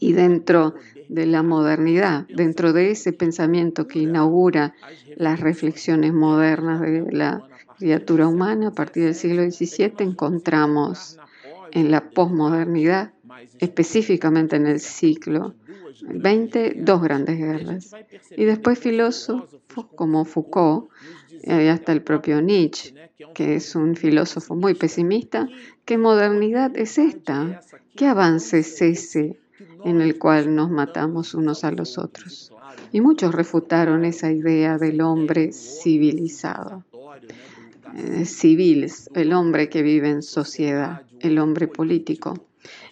Y 0.00 0.12
dentro 0.12 0.74
de 1.08 1.26
la 1.26 1.42
modernidad, 1.42 2.26
dentro 2.28 2.72
de 2.72 2.90
ese 2.90 3.12
pensamiento 3.12 3.86
que 3.86 4.00
inaugura 4.00 4.74
las 5.16 5.40
reflexiones 5.40 6.12
modernas 6.12 6.80
de 6.80 7.10
la 7.12 7.48
criatura 7.78 8.26
humana 8.26 8.68
a 8.68 8.72
partir 8.72 9.04
del 9.04 9.14
siglo 9.14 9.42
XVII, 9.42 9.92
encontramos 10.00 11.18
en 11.72 11.90
la 11.90 12.10
posmodernidad, 12.10 13.12
específicamente 13.58 14.56
en 14.56 14.66
el 14.66 14.80
ciclo 14.80 15.54
20, 16.02 16.74
dos 16.78 17.02
grandes 17.02 17.38
guerras. 17.38 17.94
Y 18.36 18.44
después 18.44 18.78
filósofos 18.78 19.86
como 19.94 20.24
Foucault, 20.24 20.90
y 21.42 21.68
hasta 21.68 21.92
el 21.92 22.02
propio 22.02 22.40
Nietzsche, 22.42 22.94
que 23.34 23.56
es 23.56 23.74
un 23.74 23.96
filósofo 23.96 24.54
muy 24.54 24.74
pesimista, 24.74 25.48
¿qué 25.84 25.98
modernidad 25.98 26.76
es 26.76 26.98
esta? 26.98 27.60
¿Qué 27.96 28.06
avance 28.06 28.60
es 28.60 28.80
ese 28.82 29.38
en 29.84 30.00
el 30.00 30.18
cual 30.18 30.54
nos 30.54 30.70
matamos 30.70 31.34
unos 31.34 31.64
a 31.64 31.70
los 31.70 31.98
otros? 31.98 32.52
Y 32.92 33.00
muchos 33.00 33.34
refutaron 33.34 34.04
esa 34.04 34.30
idea 34.30 34.78
del 34.78 35.00
hombre 35.00 35.52
civilizado. 35.52 36.84
Eh, 37.94 38.24
civil, 38.26 38.90
el 39.14 39.32
hombre 39.32 39.68
que 39.68 39.82
vive 39.82 40.10
en 40.10 40.22
sociedad, 40.22 41.02
el 41.20 41.38
hombre 41.38 41.68
político. 41.68 42.47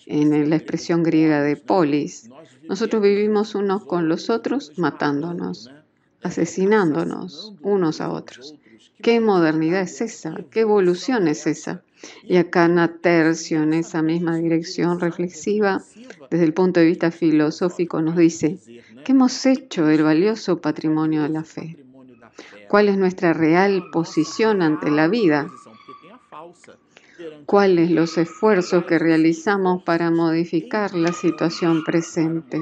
En 0.07 0.49
la 0.49 0.57
expresión 0.57 1.03
griega 1.03 1.43
de 1.43 1.57
polis, 1.57 2.31
nosotros 2.69 3.03
vivimos 3.03 3.55
unos 3.55 3.85
con 3.85 4.09
los 4.09 4.31
otros 4.31 4.73
matándonos, 4.77 5.71
asesinándonos 6.23 7.55
unos 7.63 8.01
a 8.01 8.11
otros. 8.11 8.55
¿Qué 9.03 9.21
modernidad 9.21 9.83
es 9.83 10.01
esa? 10.01 10.35
¿Qué 10.51 10.61
evolución 10.61 11.29
es 11.29 11.47
esa? 11.47 11.83
Y 12.25 12.37
acá 12.37 12.69
Natercio, 12.69 13.63
en 13.63 13.75
esa 13.75 14.03
misma 14.03 14.37
dirección 14.37 15.01
reflexiva, 15.01 15.83
desde 16.31 16.45
el 16.45 16.55
punto 16.55 16.81
de 16.81 16.87
vista 16.87 17.11
filosófico, 17.11 18.01
nos 18.01 18.17
dice, 18.17 18.59
¿qué 19.05 19.13
hemos 19.13 19.45
hecho 19.47 19.85
del 19.87 20.03
valioso 20.03 20.61
patrimonio 20.61 21.23
de 21.23 21.29
la 21.29 21.45
fe? 21.45 21.77
¿Cuál 22.69 22.89
es 22.89 22.99
nuestra 22.99 23.33
real 23.33 23.85
posición 23.93 24.63
ante 24.63 24.91
la 24.91 25.09
vida? 25.09 25.49
Cuáles 27.47 27.91
los 27.93 28.19
esfuerzos 28.19 28.85
que 28.85 28.99
realizamos 28.99 29.83
para 29.85 30.11
modificar 30.11 30.95
la 30.95 31.13
situación 31.13 31.85
presente. 31.85 32.61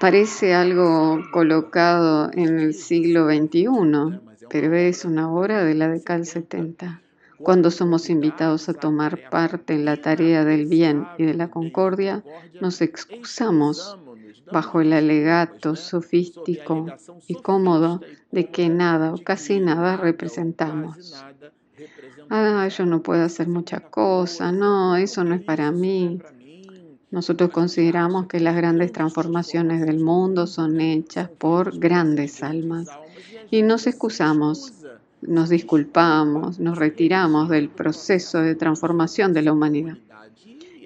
Parece 0.00 0.54
algo 0.54 1.20
colocado 1.32 2.30
en 2.32 2.58
el 2.58 2.74
siglo 2.74 3.26
XXI, 3.26 4.20
pero 4.48 4.74
es 4.74 5.04
una 5.04 5.32
obra 5.32 5.64
de 5.64 5.74
la 5.74 5.88
década 5.88 6.18
del 6.18 6.26
70. 6.26 7.02
Cuando 7.38 7.70
somos 7.70 8.10
invitados 8.10 8.68
a 8.68 8.74
tomar 8.74 9.30
parte 9.30 9.74
en 9.74 9.84
la 9.84 9.96
tarea 9.96 10.44
del 10.44 10.66
bien 10.66 11.06
y 11.18 11.24
de 11.24 11.34
la 11.34 11.48
concordia, 11.48 12.22
nos 12.60 12.80
excusamos 12.82 13.96
bajo 14.52 14.80
el 14.80 14.92
alegato 14.92 15.76
sofístico 15.76 16.86
y 17.28 17.36
cómodo 17.36 18.00
de 18.30 18.50
que 18.50 18.68
nada 18.68 19.14
o 19.14 19.18
casi 19.18 19.60
nada 19.60 19.96
representamos 19.96 21.24
ah, 22.30 22.68
yo 22.68 22.86
no 22.86 23.02
puedo 23.02 23.22
hacer 23.22 23.48
muchas 23.48 23.82
cosas, 23.82 24.52
no, 24.52 24.96
eso 24.96 25.24
no 25.24 25.34
es 25.34 25.42
para 25.42 25.70
mí. 25.70 26.20
Nosotros 27.10 27.50
consideramos 27.50 28.26
que 28.26 28.38
las 28.38 28.54
grandes 28.54 28.92
transformaciones 28.92 29.84
del 29.84 29.98
mundo 29.98 30.46
son 30.46 30.80
hechas 30.80 31.28
por 31.28 31.76
grandes 31.78 32.42
almas 32.42 32.88
y 33.50 33.62
nos 33.62 33.88
excusamos, 33.88 34.72
nos 35.20 35.48
disculpamos, 35.48 36.60
nos 36.60 36.78
retiramos 36.78 37.48
del 37.48 37.68
proceso 37.68 38.38
de 38.38 38.54
transformación 38.54 39.32
de 39.32 39.42
la 39.42 39.52
humanidad. 39.52 39.98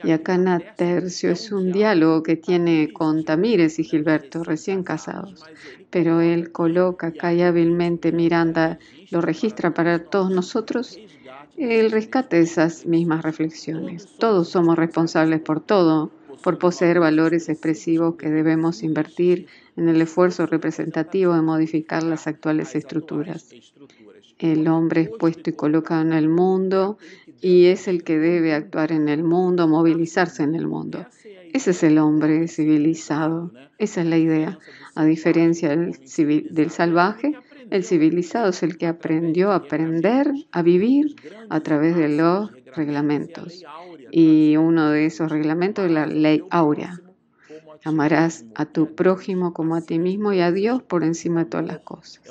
Y 0.04 0.10
acá 0.10 0.60
Tercio 0.76 1.30
es 1.30 1.50
un 1.50 1.72
diálogo 1.72 2.22
que 2.22 2.36
tiene 2.36 2.92
con 2.92 3.24
Tamírez 3.24 3.78
y 3.78 3.84
Gilberto, 3.84 4.44
recién 4.44 4.82
casados. 4.82 5.42
Pero 5.88 6.20
él 6.20 6.52
coloca 6.52 7.06
acá 7.06 7.32
y 7.32 7.40
hábilmente 7.40 8.12
Miranda 8.12 8.78
lo 9.10 9.20
registra 9.20 9.72
para 9.74 10.04
todos 10.04 10.30
nosotros 10.30 10.98
el 11.56 11.90
rescate 11.90 12.36
de 12.36 12.42
esas 12.42 12.86
mismas 12.86 13.22
reflexiones. 13.22 14.06
Todos 14.18 14.48
somos 14.48 14.76
responsables 14.76 15.40
por 15.40 15.60
todo, 15.60 16.10
por 16.42 16.58
poseer 16.58 17.00
valores 17.00 17.48
expresivos 17.48 18.16
que 18.16 18.30
debemos 18.30 18.82
invertir 18.82 19.46
en 19.76 19.88
el 19.88 20.00
esfuerzo 20.00 20.46
representativo 20.46 21.34
de 21.34 21.42
modificar 21.42 22.02
las 22.02 22.26
actuales 22.26 22.74
estructuras. 22.74 23.50
El 24.38 24.66
hombre 24.68 25.02
es 25.02 25.10
puesto 25.10 25.50
y 25.50 25.52
colocado 25.52 26.02
en 26.02 26.12
el 26.12 26.28
mundo 26.28 26.98
y 27.40 27.66
es 27.66 27.88
el 27.88 28.02
que 28.02 28.18
debe 28.18 28.52
actuar 28.52 28.90
en 28.92 29.08
el 29.08 29.22
mundo, 29.22 29.68
movilizarse 29.68 30.42
en 30.42 30.54
el 30.54 30.66
mundo. 30.66 31.06
Ese 31.52 31.70
es 31.70 31.82
el 31.84 31.98
hombre 31.98 32.48
civilizado, 32.48 33.52
esa 33.78 34.00
es 34.00 34.06
la 34.08 34.18
idea. 34.18 34.58
A 34.96 35.04
diferencia 35.04 35.76
del 35.76 36.70
salvaje, 36.70 37.36
el 37.76 37.84
civilizado 37.84 38.50
es 38.50 38.62
el 38.62 38.78
que 38.78 38.86
aprendió 38.86 39.50
a 39.50 39.56
aprender 39.56 40.32
a 40.52 40.62
vivir 40.62 41.16
a 41.48 41.60
través 41.60 41.96
de 41.96 42.08
los 42.08 42.50
reglamentos. 42.74 43.64
Y 44.10 44.56
uno 44.56 44.90
de 44.90 45.06
esos 45.06 45.30
reglamentos 45.30 45.86
es 45.86 45.90
la 45.90 46.06
ley 46.06 46.44
áurea. 46.50 47.00
Amarás 47.84 48.44
a 48.54 48.64
tu 48.64 48.94
prójimo 48.94 49.52
como 49.52 49.74
a 49.74 49.82
ti 49.82 49.98
mismo 49.98 50.32
y 50.32 50.40
a 50.40 50.52
Dios 50.52 50.82
por 50.82 51.02
encima 51.04 51.44
de 51.44 51.50
todas 51.50 51.66
las 51.66 51.80
cosas. 51.80 52.22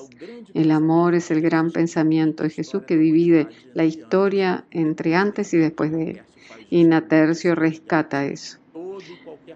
El 0.53 0.71
amor 0.71 1.13
es 1.13 1.29
el 1.29 1.41
gran 1.41 1.71
pensamiento 1.71 2.43
de 2.43 2.49
Jesús 2.49 2.83
que 2.83 2.97
divide 2.97 3.47
la 3.73 3.85
historia 3.85 4.65
entre 4.71 5.15
antes 5.15 5.53
y 5.53 5.57
después 5.57 5.91
de 5.91 6.09
él. 6.09 6.21
Y 6.69 6.85
Natercio 6.85 7.53
rescata 7.53 8.25
eso. 8.25 8.62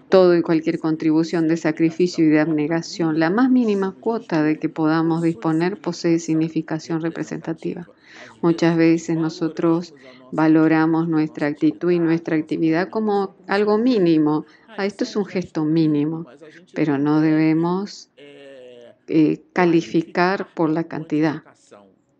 Todo 0.09 0.35
y 0.35 0.41
cualquier 0.41 0.79
contribución 0.79 1.47
de 1.47 1.57
sacrificio 1.57 2.25
y 2.25 2.29
de 2.29 2.39
abnegación, 2.39 3.19
la 3.19 3.29
más 3.29 3.49
mínima 3.49 3.95
cuota 3.99 4.43
de 4.43 4.57
que 4.57 4.69
podamos 4.69 5.21
disponer 5.21 5.77
posee 5.77 6.19
significación 6.19 7.01
representativa. 7.01 7.87
Muchas 8.41 8.77
veces 8.77 9.17
nosotros 9.17 9.93
valoramos 10.31 11.07
nuestra 11.07 11.47
actitud 11.47 11.91
y 11.91 11.99
nuestra 11.99 12.35
actividad 12.35 12.89
como 12.89 13.35
algo 13.47 13.77
mínimo. 13.77 14.45
Ah, 14.77 14.85
esto 14.85 15.03
es 15.03 15.15
un 15.15 15.25
gesto 15.25 15.65
mínimo, 15.65 16.25
pero 16.73 16.97
no 16.97 17.21
debemos 17.21 18.09
eh, 18.17 19.41
calificar 19.53 20.47
por 20.53 20.69
la 20.69 20.83
cantidad, 20.83 21.43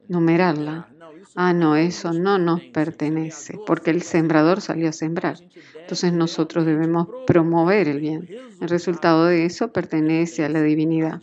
numerarla. 0.07 0.87
Ah, 1.35 1.53
no, 1.53 1.75
eso 1.75 2.13
no 2.13 2.37
nos 2.37 2.61
pertenece, 2.61 3.59
porque 3.65 3.91
el 3.91 4.01
sembrador 4.01 4.61
salió 4.61 4.89
a 4.89 4.93
sembrar. 4.93 5.37
Entonces 5.79 6.13
nosotros 6.13 6.65
debemos 6.65 7.07
promover 7.25 7.87
el 7.87 7.99
bien. 7.99 8.27
El 8.59 8.69
resultado 8.69 9.25
de 9.25 9.45
eso 9.45 9.71
pertenece 9.71 10.43
a 10.43 10.49
la 10.49 10.61
divinidad. 10.61 11.21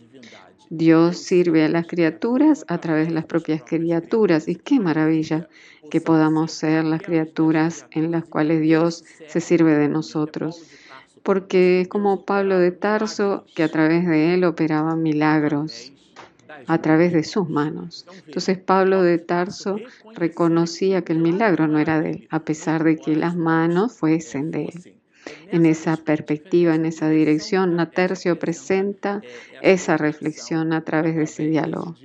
Dios 0.71 1.19
sirve 1.19 1.65
a 1.65 1.69
las 1.69 1.87
criaturas 1.87 2.65
a 2.69 2.79
través 2.79 3.09
de 3.09 3.15
las 3.15 3.27
propias 3.27 3.63
criaturas. 3.63 4.49
Y 4.49 4.57
qué 4.57 4.81
maravilla 4.81 5.49
que 5.91 6.01
podamos 6.01 6.53
ser 6.53 6.85
las 6.85 7.03
criaturas 7.03 7.87
en 7.91 8.11
las 8.11 8.25
cuales 8.25 8.61
Dios 8.61 9.05
se 9.29 9.41
sirve 9.41 9.77
de 9.77 9.89
nosotros. 9.89 10.63
Porque 11.23 11.83
es 11.83 11.89
como 11.89 12.25
Pablo 12.25 12.59
de 12.59 12.71
Tarso, 12.71 13.45
que 13.55 13.63
a 13.63 13.69
través 13.69 14.07
de 14.07 14.35
él 14.35 14.45
operaba 14.45 14.97
milagros, 14.97 15.93
a 16.67 16.79
través 16.79 17.13
de 17.13 17.25
sus 17.25 17.49
manos. 17.49 18.07
Entonces 18.27 18.59
Pablo 18.59 19.03
de 19.03 19.19
Tarso 19.19 19.81
reconocía 20.15 21.03
que 21.03 21.13
el 21.13 21.19
milagro 21.21 21.69
no 21.69 21.79
era 21.79 22.01
de 22.01 22.11
él, 22.11 22.29
a 22.31 22.41
pesar 22.41 22.85
de 22.85 22.97
que 22.97 23.17
las 23.17 23.37
manos 23.37 23.93
fuesen 23.93 24.51
de 24.51 24.65
él. 24.67 24.95
En 25.51 25.67
esa 25.67 25.97
perspectiva, 25.97 26.75
en 26.75 26.85
esa 26.85 27.09
dirección, 27.09 27.77
Natercio 27.77 28.39
presenta 28.39 29.23
esa 29.63 29.97
reflexión 29.97 30.73
a 30.73 30.83
través 30.83 31.17
de 31.17 31.23
ese 31.23 31.47
diálogo. 31.47 31.97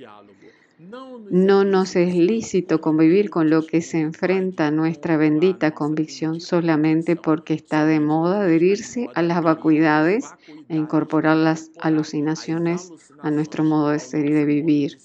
No 1.30 1.64
nos 1.64 1.94
es 1.94 2.14
lícito 2.14 2.80
convivir 2.80 3.28
con 3.28 3.50
lo 3.50 3.66
que 3.66 3.82
se 3.82 4.00
enfrenta 4.00 4.70
nuestra 4.70 5.18
bendita 5.18 5.72
convicción 5.72 6.40
solamente 6.40 7.16
porque 7.16 7.52
está 7.52 7.84
de 7.84 8.00
moda 8.00 8.40
adherirse 8.40 9.08
a 9.14 9.20
las 9.20 9.42
vacuidades 9.42 10.32
e 10.70 10.76
incorporar 10.76 11.36
las 11.36 11.70
alucinaciones 11.78 12.92
a 13.20 13.30
nuestro 13.30 13.62
modo 13.62 13.90
de 13.90 13.98
ser 13.98 14.24
y 14.24 14.32
de 14.32 14.46
vivir. 14.46 14.98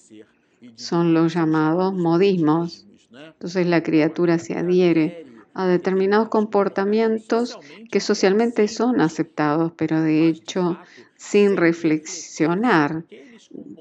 Son 0.76 1.14
los 1.14 1.34
llamados 1.34 1.94
modismos. 1.94 2.86
Entonces 3.12 3.68
la 3.68 3.84
criatura 3.84 4.40
se 4.40 4.54
adhiere 4.54 5.26
a 5.54 5.68
determinados 5.68 6.30
comportamientos 6.30 7.60
que 7.92 8.00
socialmente 8.00 8.70
son 8.70 9.02
aceptados, 9.02 9.74
pero 9.76 10.02
de 10.02 10.30
hecho 10.30 10.78
sin 11.18 11.58
reflexionar 11.58 13.04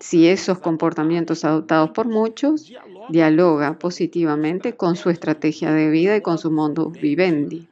si 0.00 0.28
esos 0.28 0.58
comportamientos 0.58 1.44
adoptados 1.44 1.90
por 1.90 2.06
muchos 2.08 2.72
dialoga 3.08 3.78
positivamente 3.78 4.74
con 4.74 4.96
su 4.96 5.10
estrategia 5.10 5.72
de 5.72 5.90
vida 5.90 6.16
y 6.16 6.20
con 6.20 6.38
su 6.38 6.50
mundo 6.50 6.90
vivendi, 6.90 7.68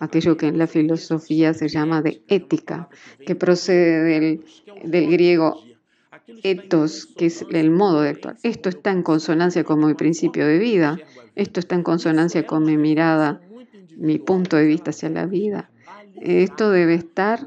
aquello 0.00 0.36
que 0.36 0.48
en 0.48 0.58
la 0.58 0.66
filosofía 0.66 1.54
se 1.54 1.68
llama 1.68 2.02
de 2.02 2.22
ética, 2.28 2.88
que 3.26 3.34
procede 3.34 4.40
del, 4.84 5.10
griego 5.10 5.62
ethos, 6.42 7.06
que 7.06 7.26
es 7.26 7.44
el 7.50 7.70
modo 7.70 8.02
de 8.02 8.10
actuar. 8.10 8.36
Esto 8.42 8.68
está 8.68 8.90
en 8.90 9.02
consonancia 9.02 9.64
con 9.64 9.84
mi 9.84 9.94
principio 9.94 10.46
de 10.46 10.58
vida 10.58 10.98
esto 11.34 11.60
está 11.60 11.74
en 11.74 11.82
consonancia 11.82 12.46
con 12.46 12.64
mi 12.64 12.76
mirada, 12.76 13.40
mi 13.96 14.18
punto 14.18 14.56
de 14.56 14.66
vista 14.66 14.90
hacia 14.90 15.08
la 15.08 15.26
vida. 15.26 15.70
Esto 16.20 16.70
debe 16.70 16.94
estar 16.94 17.46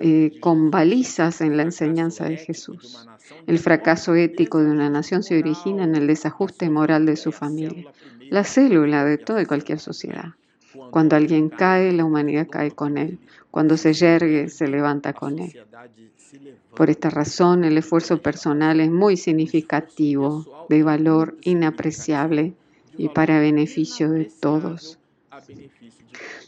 eh, 0.00 0.38
con 0.40 0.70
balizas 0.70 1.40
en 1.40 1.56
la 1.56 1.64
enseñanza 1.64 2.24
de 2.24 2.38
Jesús. 2.38 3.06
El 3.46 3.58
fracaso 3.58 4.14
ético 4.14 4.62
de 4.62 4.70
una 4.70 4.90
nación 4.90 5.22
se 5.22 5.38
origina 5.38 5.84
en 5.84 5.94
el 5.94 6.06
desajuste 6.06 6.70
moral 6.70 7.06
de 7.06 7.16
su 7.16 7.32
familia, 7.32 7.86
la 8.30 8.44
célula 8.44 9.04
de 9.04 9.18
toda 9.18 9.42
y 9.42 9.46
cualquier 9.46 9.78
sociedad. 9.78 10.34
Cuando 10.90 11.16
alguien 11.16 11.48
cae, 11.48 11.92
la 11.92 12.04
humanidad 12.04 12.48
cae 12.48 12.70
con 12.70 12.98
él. 12.98 13.18
Cuando 13.50 13.76
se 13.76 13.92
yergue, 13.92 14.48
se 14.48 14.68
levanta 14.68 15.12
con 15.12 15.38
él. 15.38 15.52
Por 16.74 16.90
esta 16.90 17.10
razón, 17.10 17.64
el 17.64 17.76
esfuerzo 17.78 18.22
personal 18.22 18.80
es 18.80 18.90
muy 18.90 19.16
significativo, 19.16 20.66
de 20.68 20.82
valor 20.82 21.36
inapreciable 21.42 22.54
y 22.96 23.08
para 23.08 23.40
beneficio 23.40 24.10
de 24.10 24.30
todos. 24.40 24.98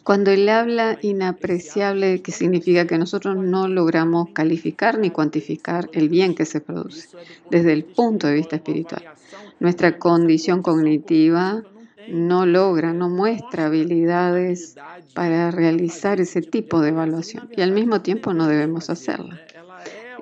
Cuando 0.02 0.32
él 0.32 0.48
habla 0.48 0.98
inapreciable, 1.00 2.22
que 2.22 2.32
significa 2.32 2.86
que 2.88 2.98
nosotros 2.98 3.36
no 3.36 3.68
logramos 3.68 4.30
calificar 4.32 4.98
ni 4.98 5.10
cuantificar 5.10 5.88
el 5.92 6.08
bien 6.08 6.34
que 6.34 6.44
se 6.44 6.60
produce 6.60 7.08
desde 7.50 7.72
el 7.72 7.84
punto 7.84 8.26
de 8.26 8.34
vista 8.34 8.56
espiritual. 8.56 9.04
Nuestra 9.60 9.98
condición 9.98 10.60
cognitiva 10.62 11.62
no 12.08 12.46
logra, 12.46 12.92
no 12.92 13.08
muestra 13.08 13.66
habilidades 13.66 14.74
para 15.14 15.52
realizar 15.52 16.20
ese 16.20 16.42
tipo 16.42 16.80
de 16.80 16.88
evaluación 16.88 17.48
y 17.56 17.60
al 17.60 17.70
mismo 17.70 18.00
tiempo 18.00 18.34
no 18.34 18.48
debemos 18.48 18.90
hacerla. 18.90 19.40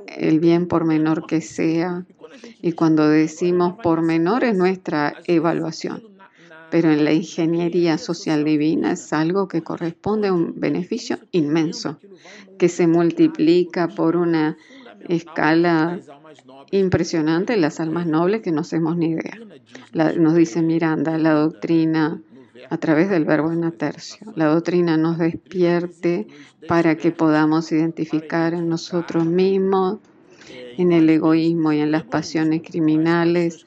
El 0.06 0.40
bien 0.40 0.66
por 0.66 0.84
menor 0.84 1.26
que 1.26 1.40
sea, 1.40 2.04
y 2.60 2.72
cuando 2.72 3.08
decimos 3.08 3.76
por 3.82 4.02
menor 4.02 4.44
es 4.44 4.54
nuestra 4.56 5.16
evaluación 5.24 6.09
pero 6.70 6.90
en 6.90 7.04
la 7.04 7.12
ingeniería 7.12 7.98
social 7.98 8.44
divina 8.44 8.92
es 8.92 9.12
algo 9.12 9.48
que 9.48 9.62
corresponde 9.62 10.28
a 10.28 10.32
un 10.32 10.58
beneficio 10.58 11.18
inmenso, 11.32 11.98
que 12.58 12.68
se 12.68 12.86
multiplica 12.86 13.88
por 13.88 14.16
una 14.16 14.56
escala 15.08 16.00
impresionante 16.70 17.54
en 17.54 17.60
las 17.60 17.80
almas 17.80 18.06
nobles 18.06 18.42
que 18.42 18.52
no 18.52 18.60
hacemos 18.60 18.96
ni 18.96 19.10
idea. 19.10 19.38
nos 20.16 20.34
dice 20.34 20.62
Miranda, 20.62 21.18
la 21.18 21.32
doctrina 21.32 22.20
a 22.68 22.76
través 22.78 23.10
del 23.10 23.24
verbo 23.24 23.50
en 23.52 23.70
tercio. 23.72 24.32
La 24.36 24.46
doctrina 24.46 24.96
nos 24.96 25.18
despierte 25.18 26.28
para 26.68 26.96
que 26.96 27.10
podamos 27.10 27.72
identificar 27.72 28.54
en 28.54 28.68
nosotros 28.68 29.24
mismos, 29.26 29.98
en 30.76 30.92
el 30.92 31.08
egoísmo 31.08 31.72
y 31.72 31.80
en 31.80 31.90
las 31.90 32.04
pasiones 32.04 32.62
criminales, 32.62 33.66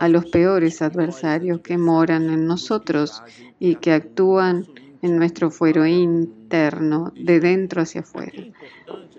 a 0.00 0.08
los 0.08 0.26
peores 0.26 0.82
adversarios 0.82 1.60
que 1.60 1.78
moran 1.78 2.30
en 2.30 2.46
nosotros 2.46 3.22
y 3.58 3.76
que 3.76 3.92
actúan 3.92 4.66
en 5.02 5.16
nuestro 5.16 5.50
fuero 5.50 5.86
interno, 5.86 7.12
de 7.14 7.40
dentro 7.40 7.82
hacia 7.82 8.00
afuera, 8.00 8.44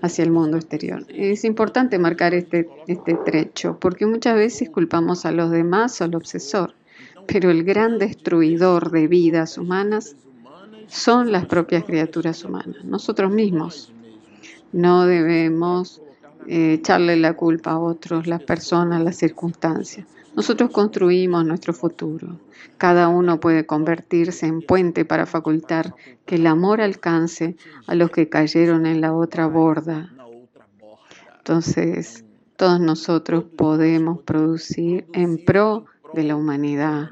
hacia 0.02 0.24
el 0.24 0.32
mundo 0.32 0.58
exterior. 0.58 1.06
Es 1.10 1.46
importante 1.46 2.00
marcar 2.00 2.34
este, 2.34 2.70
este 2.88 3.16
trecho, 3.16 3.78
porque 3.80 4.06
muchas 4.06 4.36
veces 4.36 4.70
culpamos 4.70 5.26
a 5.26 5.32
los 5.32 5.52
demás 5.52 6.00
o 6.02 6.04
al 6.04 6.16
obsesor, 6.16 6.74
pero 7.28 7.50
el 7.52 7.64
gran 7.64 7.98
destruidor 7.98 8.92
de 8.92 9.08
vidas 9.08 9.58
humanas 9.58 10.16
son 10.88 11.32
las 11.32 11.46
propias 11.46 11.84
criaturas 11.84 12.44
humanas, 12.44 12.84
nosotros 12.84 13.32
mismos. 13.32 13.94
No 14.72 15.06
debemos 15.06 16.02
eh, 16.48 16.74
echarle 16.74 17.16
la 17.16 17.34
culpa 17.34 17.72
a 17.72 17.80
otros, 17.80 18.28
las 18.28 18.44
personas, 18.44 19.04
las 19.04 19.18
circunstancias. 19.18 20.06
Nosotros 20.36 20.70
construimos 20.72 21.46
nuestro 21.46 21.74
futuro. 21.74 22.40
Cada 22.78 23.08
uno 23.10 23.40
puede 23.40 23.66
convertirse 23.66 24.46
en 24.46 24.62
puente 24.62 25.06
para 25.06 25.26
facultar 25.26 25.96
que 26.26 26.36
el 26.36 26.48
amor 26.48 26.82
alcance 26.82 27.56
a 27.88 27.96
los 27.96 28.12
que 28.12 28.30
cayeron 28.30 28.86
en 28.86 29.02
la 29.02 29.14
otra 29.14 29.48
borda. 29.48 30.14
Entonces, 31.38 32.24
todos 32.56 32.80
nosotros 32.80 33.46
podemos 33.56 34.22
producir 34.22 35.06
en 35.14 35.44
pro 35.44 35.86
de 36.14 36.24
la 36.24 36.36
humanidad, 36.36 37.10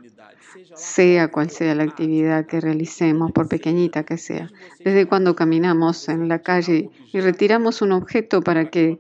sea 0.76 1.30
cual 1.30 1.50
sea 1.50 1.74
la 1.74 1.84
actividad 1.84 2.46
que 2.46 2.62
realicemos, 2.62 3.32
por 3.32 3.48
pequeñita 3.48 4.04
que 4.04 4.18
sea. 4.18 4.50
Desde 4.84 5.06
cuando 5.06 5.36
caminamos 5.36 6.10
en 6.10 6.28
la 6.28 6.40
calle 6.40 6.90
y 7.12 7.20
retiramos 7.20 7.82
un 7.82 7.94
objeto 7.94 8.42
para 8.42 8.70
que 8.70 9.00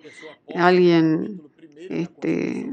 alguien 0.56 1.41
este, 1.89 2.69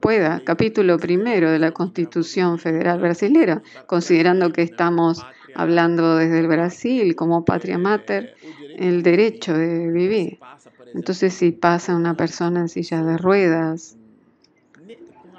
pueda. 0.00 0.40
Capítulo 0.44 0.98
primero 0.98 1.50
de 1.50 1.58
la 1.58 1.72
Constitución 1.72 2.58
Federal 2.58 3.00
Brasilera, 3.00 3.62
considerando 3.86 4.52
que 4.52 4.62
estamos 4.62 5.24
hablando 5.54 6.16
desde 6.16 6.40
el 6.40 6.46
Brasil 6.46 7.14
como 7.16 7.44
patria 7.44 7.78
mater, 7.78 8.34
el 8.76 9.02
derecho 9.02 9.54
de 9.54 9.88
vivir. 9.88 10.38
Entonces, 10.94 11.34
si 11.34 11.52
pasa 11.52 11.96
una 11.96 12.14
persona 12.14 12.60
en 12.60 12.68
silla 12.68 13.02
de 13.02 13.18
ruedas 13.18 13.96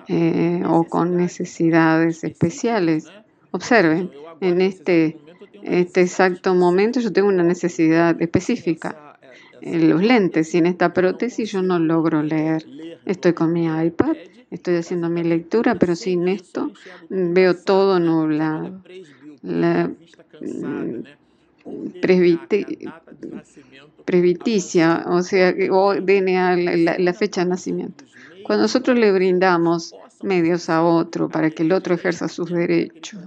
eh, 0.07 0.63
o 0.67 0.83
con 0.83 1.17
necesidades 1.17 2.23
especiales, 2.23 3.07
observen, 3.51 4.11
en 4.41 4.61
este, 4.61 5.17
este 5.63 6.01
exacto 6.01 6.53
momento 6.53 6.99
yo 6.99 7.11
tengo 7.11 7.27
una 7.27 7.43
necesidad 7.43 8.21
específica 8.21 9.08
los 9.61 10.03
lentes. 10.03 10.49
Sin 10.49 10.65
esta 10.65 10.93
prótesis 10.93 11.51
yo 11.51 11.61
no 11.61 11.79
logro 11.79 12.23
leer. 12.23 12.65
Estoy 13.05 13.33
con 13.33 13.53
mi 13.53 13.65
iPad, 13.65 14.15
estoy 14.51 14.75
haciendo 14.75 15.09
mi 15.09 15.23
lectura, 15.23 15.75
pero 15.75 15.95
sin 15.95 16.27
esto 16.27 16.71
veo 17.09 17.55
todo 17.55 17.99
nublado. 17.99 18.81
Mm, 19.41 21.03
presbiticia, 24.05 25.05
o 25.07 25.21
sea, 25.21 25.53
o 25.71 25.95
DNA, 25.95 26.55
la 26.97 27.13
fecha 27.13 27.43
de 27.43 27.49
nacimiento. 27.49 28.05
Cuando 28.43 28.63
nosotros 28.63 28.97
le 28.97 29.11
brindamos 29.11 29.93
medios 30.23 30.69
a 30.69 30.83
otro 30.83 31.29
para 31.29 31.49
que 31.51 31.63
el 31.63 31.71
otro 31.71 31.95
ejerza 31.95 32.27
sus 32.27 32.49
derechos, 32.49 33.21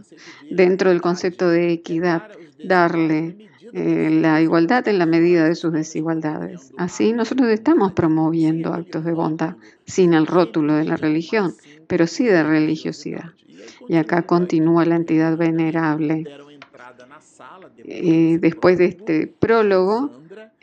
dentro 0.50 0.90
del 0.90 1.00
concepto 1.00 1.48
de 1.48 1.72
equidad, 1.72 2.28
darle 2.64 3.48
eh, 3.72 4.10
la 4.10 4.40
igualdad 4.40 4.86
en 4.88 4.98
la 4.98 5.06
medida 5.06 5.44
de 5.44 5.54
sus 5.54 5.72
desigualdades. 5.72 6.72
Así 6.76 7.12
nosotros 7.12 7.48
estamos 7.48 7.92
promoviendo 7.92 8.74
actos 8.74 9.04
de 9.04 9.12
bondad 9.12 9.56
sin 9.86 10.14
el 10.14 10.26
rótulo 10.26 10.74
de 10.74 10.84
la 10.84 10.96
religión, 10.96 11.54
pero 11.86 12.06
sí 12.06 12.24
de 12.24 12.42
religiosidad. 12.42 13.32
Y 13.88 13.96
acá 13.96 14.22
continúa 14.22 14.84
la 14.84 14.96
entidad 14.96 15.36
venerable. 15.36 16.24
Eh, 17.84 18.38
después 18.40 18.78
de 18.78 18.86
este 18.86 19.26
prólogo, 19.26 20.10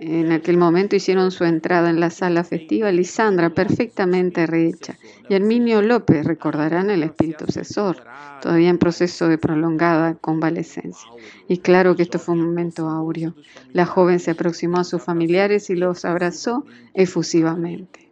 en 0.02 0.32
aquel 0.32 0.56
momento 0.56 0.96
hicieron 0.96 1.30
su 1.30 1.44
entrada 1.44 1.90
en 1.90 2.00
la 2.00 2.10
sala 2.10 2.46
festiva 2.46 2.90
Lisandra, 2.90 3.50
perfectamente 3.50 4.48
rehecha, 4.48 4.98
y 5.28 5.34
Herminio 5.34 5.82
López, 5.82 6.26
recordarán 6.26 6.90
el 6.90 7.04
espíritu 7.04 7.44
obsesor, 7.44 7.98
todavía 8.42 8.70
en 8.70 8.78
proceso 8.78 9.28
de 9.28 9.38
prolongada 9.38 10.16
convalescencia. 10.16 11.10
Y 11.50 11.58
claro 11.58 11.98
que 11.98 12.04
esto 12.04 12.18
fue 12.18 12.36
un 12.36 12.46
momento 12.46 12.88
áureo. 12.88 13.36
La 13.74 13.86
joven 13.86 14.22
se 14.22 14.32
aproximó 14.32 14.78
a 14.78 14.86
sus 14.86 15.04
familiares 15.04 15.70
y 15.70 15.76
los 15.76 16.06
abrazó 16.06 16.66
efusivamente. 16.94 18.10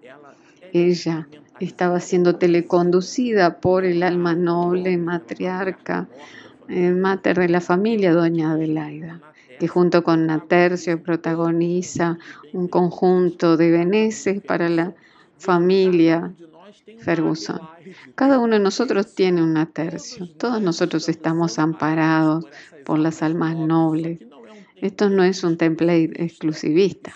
Ella 0.73 1.30
estaba 1.62 2.02
siendo 2.02 2.36
teleconducida 2.36 3.62
por 3.62 3.86
el 3.86 4.04
alma 4.04 4.36
noble, 4.36 4.97
matriarca, 4.97 6.10
eh, 6.67 6.91
mater 6.91 7.39
de 7.39 7.47
la 7.47 7.62
familia, 7.62 8.12
doña 8.12 8.52
Adelaida 8.52 9.21
que 9.60 9.67
junto 9.67 10.04
con 10.04 10.26
Natercio 10.28 11.02
protagoniza 11.02 12.17
un 12.54 12.67
conjunto 12.67 13.58
de 13.58 13.72
beneces 13.72 14.41
para 14.41 14.70
la 14.70 14.93
familia 15.38 16.34
Ferguson. 17.00 17.60
Cada 18.15 18.39
uno 18.39 18.56
de 18.56 18.62
nosotros 18.62 19.13
tiene 19.13 19.41
un 19.41 19.54
Natercio. 19.54 20.30
Todos 20.38 20.62
nosotros 20.62 21.10
estamos 21.10 21.60
amparados 21.60 22.46
por 22.86 23.00
las 23.00 23.22
almas 23.22 23.56
nobles. 23.56 24.20
Esto 24.82 25.10
no 25.10 25.24
es 25.24 25.43
un 25.43 25.58
template 25.58 26.24
exclusivista. 26.24 27.13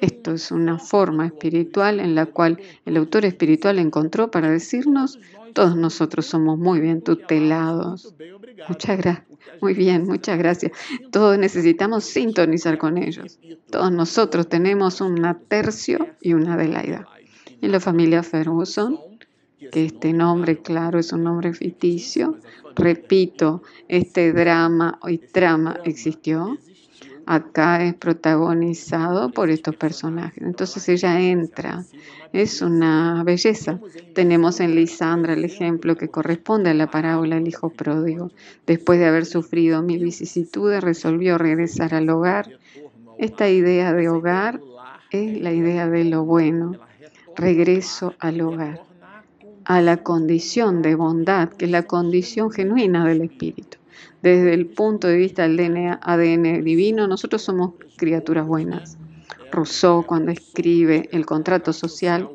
Esto 0.00 0.32
es 0.32 0.50
una 0.50 0.78
forma 0.78 1.26
espiritual 1.26 2.00
en 2.00 2.14
la 2.14 2.26
cual 2.26 2.58
el 2.86 2.96
autor 2.96 3.24
espiritual 3.24 3.78
encontró 3.78 4.30
para 4.30 4.50
decirnos, 4.50 5.18
todos 5.52 5.76
nosotros 5.76 6.26
somos 6.26 6.58
muy 6.58 6.80
bien 6.80 7.02
tutelados. 7.02 8.12
Muchas 8.68 8.98
gracias. 8.98 9.26
Muy 9.60 9.74
bien, 9.74 10.04
muchas 10.04 10.38
gracias. 10.38 10.72
Todos 11.10 11.38
necesitamos 11.38 12.04
sintonizar 12.04 12.78
con 12.78 12.98
ellos. 12.98 13.38
Todos 13.70 13.92
nosotros 13.92 14.48
tenemos 14.48 15.00
una 15.00 15.38
tercio 15.38 16.08
y 16.20 16.32
una 16.34 16.54
Adelaida. 16.54 17.06
En 17.60 17.70
la 17.70 17.80
familia 17.80 18.22
Ferguson, 18.22 18.98
que 19.70 19.84
este 19.84 20.12
nombre, 20.12 20.58
claro, 20.58 20.98
es 20.98 21.12
un 21.12 21.22
nombre 21.24 21.52
ficticio, 21.52 22.38
repito, 22.74 23.62
este 23.88 24.32
drama 24.32 24.98
y 25.06 25.18
trama 25.18 25.78
existió, 25.84 26.58
acá 27.26 27.84
es 27.84 27.94
protagonizado 27.94 29.30
por 29.30 29.50
estos 29.50 29.76
personajes. 29.76 30.42
Entonces 30.42 30.88
ella 30.88 31.20
entra, 31.20 31.84
es 32.32 32.62
una 32.62 33.22
belleza. 33.24 33.78
Tenemos 34.14 34.60
en 34.60 34.74
Lisandra 34.74 35.34
el 35.34 35.44
ejemplo 35.44 35.96
que 35.96 36.08
corresponde 36.08 36.70
a 36.70 36.74
la 36.74 36.90
parábola 36.90 37.36
del 37.36 37.48
hijo 37.48 37.70
pródigo. 37.70 38.30
Después 38.66 38.98
de 38.98 39.06
haber 39.06 39.26
sufrido 39.26 39.82
mil 39.82 40.04
vicisitudes, 40.04 40.82
resolvió 40.82 41.38
regresar 41.38 41.94
al 41.94 42.08
hogar. 42.10 42.50
Esta 43.18 43.48
idea 43.48 43.92
de 43.92 44.08
hogar 44.08 44.60
es 45.10 45.40
la 45.40 45.52
idea 45.52 45.88
de 45.88 46.04
lo 46.04 46.24
bueno, 46.24 46.72
regreso 47.36 48.14
al 48.18 48.40
hogar, 48.40 48.82
a 49.64 49.80
la 49.80 49.98
condición 49.98 50.82
de 50.82 50.94
bondad, 50.94 51.50
que 51.50 51.66
es 51.66 51.70
la 51.70 51.82
condición 51.82 52.50
genuina 52.50 53.06
del 53.06 53.22
espíritu 53.22 53.81
desde 54.22 54.54
el 54.54 54.66
punto 54.66 55.08
de 55.08 55.16
vista 55.16 55.42
del 55.42 55.56
DNA, 55.56 56.00
ADN 56.02 56.64
divino, 56.64 57.06
nosotros 57.06 57.42
somos 57.42 57.74
criaturas 57.96 58.46
buenas. 58.46 58.98
Rousseau, 59.50 60.04
cuando 60.04 60.32
escribe 60.32 61.08
el 61.12 61.26
contrato 61.26 61.72
social, 61.72 62.30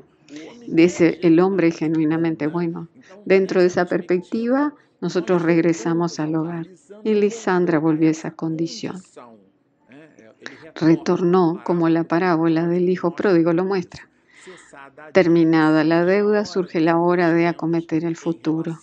dice 0.67 1.19
el 1.23 1.39
hombre 1.39 1.67
es 1.69 1.77
genuinamente 1.77 2.47
bueno. 2.47 2.87
Dentro 3.25 3.61
de 3.61 3.67
esa 3.67 3.85
perspectiva, 3.85 4.73
nosotros 5.01 5.41
regresamos 5.41 6.19
al 6.19 6.35
hogar. 6.35 6.67
Y 7.03 7.13
Lisandra 7.13 7.79
volvió 7.79 8.07
a 8.07 8.11
esa 8.11 8.31
condición. 8.31 9.01
Retornó 10.75 11.61
como 11.63 11.89
la 11.89 12.03
parábola 12.03 12.67
del 12.67 12.89
hijo 12.89 13.15
pródigo 13.15 13.53
lo 13.53 13.65
muestra. 13.65 14.07
Terminada 15.11 15.83
la 15.83 16.05
deuda, 16.05 16.45
surge 16.45 16.79
la 16.79 16.97
hora 16.97 17.31
de 17.31 17.47
acometer 17.47 18.05
el 18.05 18.15
futuro. 18.15 18.77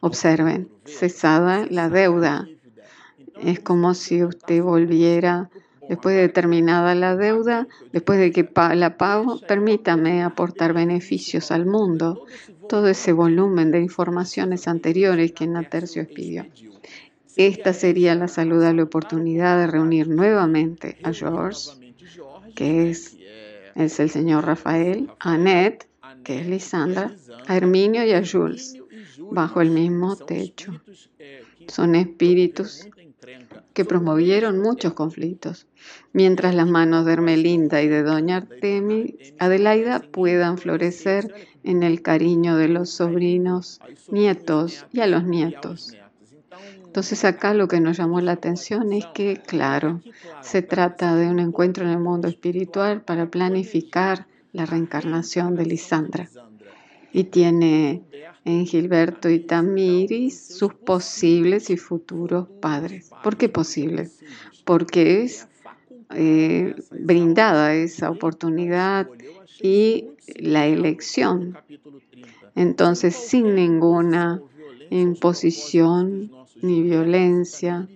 Observen, 0.00 0.68
cesada 0.84 1.66
la 1.70 1.88
deuda. 1.88 2.48
Es 3.42 3.60
como 3.60 3.94
si 3.94 4.22
usted 4.22 4.62
volviera, 4.62 5.50
después 5.88 6.16
de 6.16 6.28
terminada 6.28 6.94
la 6.94 7.16
deuda, 7.16 7.66
después 7.92 8.18
de 8.18 8.30
que 8.32 8.48
la 8.74 8.96
pago, 8.96 9.40
permítame 9.40 10.22
aportar 10.22 10.72
beneficios 10.72 11.50
al 11.50 11.66
mundo. 11.66 12.24
Todo 12.68 12.88
ese 12.88 13.12
volumen 13.12 13.70
de 13.70 13.80
informaciones 13.80 14.68
anteriores 14.68 15.32
que 15.32 15.46
Natercio 15.46 16.06
pidió. 16.06 16.46
Esta 17.36 17.72
sería 17.72 18.14
la 18.14 18.28
saludable 18.28 18.82
oportunidad 18.82 19.58
de 19.58 19.66
reunir 19.66 20.08
nuevamente 20.08 20.98
a 21.02 21.12
George, 21.12 21.70
que 22.54 22.90
es, 22.90 23.16
es 23.74 23.98
el 23.98 24.10
señor 24.10 24.44
Rafael, 24.44 25.10
a 25.18 25.34
Annette, 25.34 25.88
que 26.22 26.40
es 26.40 26.46
Lisandra, 26.46 27.12
a 27.46 27.56
Herminio 27.56 28.04
y 28.04 28.12
a 28.12 28.22
Jules 28.24 28.79
bajo 29.30 29.60
el 29.60 29.70
mismo 29.70 30.16
techo. 30.16 30.80
Son 31.68 31.94
espíritus 31.94 32.88
que 33.74 33.84
promovieron 33.84 34.60
muchos 34.60 34.94
conflictos, 34.94 35.66
mientras 36.12 36.54
las 36.54 36.68
manos 36.68 37.04
de 37.04 37.12
Hermelinda 37.12 37.82
y 37.82 37.88
de 37.88 38.02
Doña 38.02 38.36
Artemis 38.38 39.14
Adelaida 39.38 40.00
puedan 40.00 40.58
florecer 40.58 41.32
en 41.62 41.82
el 41.82 42.02
cariño 42.02 42.56
de 42.56 42.68
los 42.68 42.90
sobrinos, 42.90 43.80
nietos 44.10 44.86
y 44.92 45.00
a 45.00 45.06
los 45.06 45.24
nietos. 45.24 45.94
Entonces 46.84 47.24
acá 47.24 47.54
lo 47.54 47.68
que 47.68 47.80
nos 47.80 47.98
llamó 47.98 48.20
la 48.20 48.32
atención 48.32 48.92
es 48.92 49.06
que, 49.14 49.36
claro, 49.36 50.00
se 50.42 50.62
trata 50.62 51.14
de 51.14 51.28
un 51.28 51.38
encuentro 51.38 51.84
en 51.84 51.90
el 51.90 52.00
mundo 52.00 52.26
espiritual 52.26 53.02
para 53.02 53.30
planificar 53.30 54.26
la 54.52 54.66
reencarnación 54.66 55.54
de 55.54 55.66
Lisandra. 55.66 56.28
Y 57.12 57.24
tiene 57.24 58.02
en 58.44 58.66
Gilberto 58.66 59.28
y 59.28 59.40
Tamiris 59.40 60.56
sus 60.56 60.74
posibles 60.74 61.70
y 61.70 61.76
futuros 61.76 62.48
padres. 62.60 63.10
¿Por 63.22 63.36
qué 63.36 63.48
posibles? 63.48 64.18
Porque 64.64 65.22
es 65.22 65.48
eh, 66.10 66.74
brindada 66.90 67.74
esa 67.74 68.10
oportunidad 68.10 69.08
y 69.62 70.08
la 70.36 70.66
elección. 70.66 71.58
Entonces, 72.54 73.14
sin 73.14 73.54
ninguna 73.54 74.42
imposición 74.90 76.30
ni 76.62 76.82
violencia, 76.82 77.88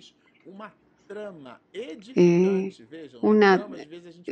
eh, 2.14 2.72
una, 3.22 3.66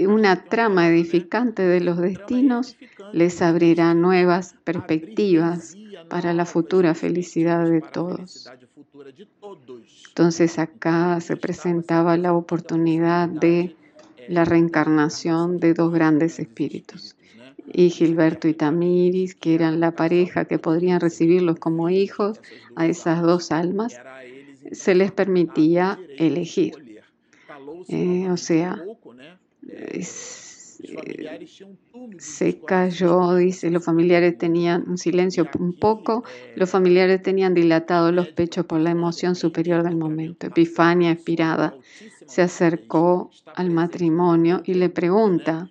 una 0.07 0.45
trama 0.45 0.89
edificante 0.89 1.63
de 1.63 1.81
los 1.81 1.99
destinos 1.99 2.77
les 3.13 3.43
abrirá 3.43 3.95
nuevas 3.95 4.55
perspectivas 4.65 5.77
para 6.09 6.33
la 6.33 6.45
futura 6.47 6.95
felicidad 6.95 7.69
de 7.69 7.81
todos. 7.81 8.51
Entonces 10.09 10.59
acá 10.59 11.21
se 11.21 11.37
presentaba 11.37 12.17
la 12.17 12.35
oportunidad 12.35 13.29
de 13.29 13.77
la 14.29 14.45
reencarnación 14.45 15.59
de 15.59 15.75
dos 15.75 15.93
grandes 15.93 16.39
espíritus. 16.39 17.17
Y 17.73 17.91
Gilberto 17.91 18.49
y 18.49 18.55
Tamiris, 18.55 19.35
que 19.35 19.55
eran 19.55 19.81
la 19.81 19.93
pareja 19.93 20.45
que 20.45 20.59
podrían 20.59 21.01
recibirlos 21.01 21.59
como 21.59 21.89
hijos, 21.91 22.41
a 22.77 22.87
esas 22.87 23.23
dos 23.23 23.53
almas, 23.53 23.99
se 24.71 24.95
les 24.95 25.13
permitía 25.13 25.99
elegir. 26.19 27.05
Eh, 27.89 28.31
o 28.31 28.37
sea, 28.37 28.83
se 32.19 32.59
cayó, 32.61 33.35
dice, 33.37 33.71
los 33.71 33.85
familiares 33.85 34.37
tenían 34.39 34.85
un 34.89 34.99
silencio 34.99 35.49
un 35.59 35.73
poco, 35.75 36.25
los 36.57 36.71
familiares 36.71 37.23
tenían 37.23 37.55
dilatados 37.55 38.13
los 38.13 38.29
pechos 38.29 38.67
por 38.67 38.81
la 38.81 38.91
emoción 38.91 39.35
superior 39.35 39.83
del 39.83 39.97
momento. 39.97 40.47
Epifania, 40.47 41.11
inspirada, 41.11 41.75
se 42.27 42.43
acercó 42.43 43.31
al 43.55 43.71
matrimonio 43.71 44.63
y 44.65 44.75
le 44.75 44.89
pregunta, 44.89 45.71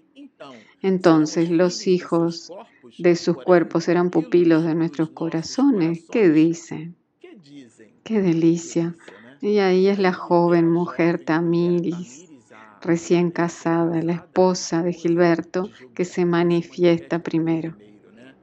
entonces 0.82 1.50
los 1.50 1.88
hijos 1.88 2.52
de 2.98 3.16
sus 3.16 3.38
cuerpos 3.38 3.88
eran 3.88 4.10
pupilos 4.10 4.64
de 4.64 4.76
nuestros 4.76 5.10
corazones, 5.10 6.04
¿qué 6.12 6.30
dicen? 6.30 6.96
Qué 8.04 8.22
delicia. 8.22 8.96
Y 9.42 9.58
ahí 9.60 9.88
es 9.88 10.00
la 10.00 10.14
joven 10.14 10.70
mujer 10.70 11.24
Tamiris, 11.24 12.28
recién 12.82 13.32
casada, 13.32 14.02
la 14.02 14.14
esposa 14.14 14.84
de 14.84 14.94
Gilberto, 14.94 15.70
que 15.94 16.06
se 16.06 16.26
manifiesta 16.26 17.20
primero. 17.20 17.76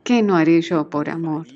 ¿Qué 0.02 0.22
no 0.22 0.36
haré 0.36 0.60
yo 0.60 0.88
por 0.90 1.10
amor? 1.10 1.46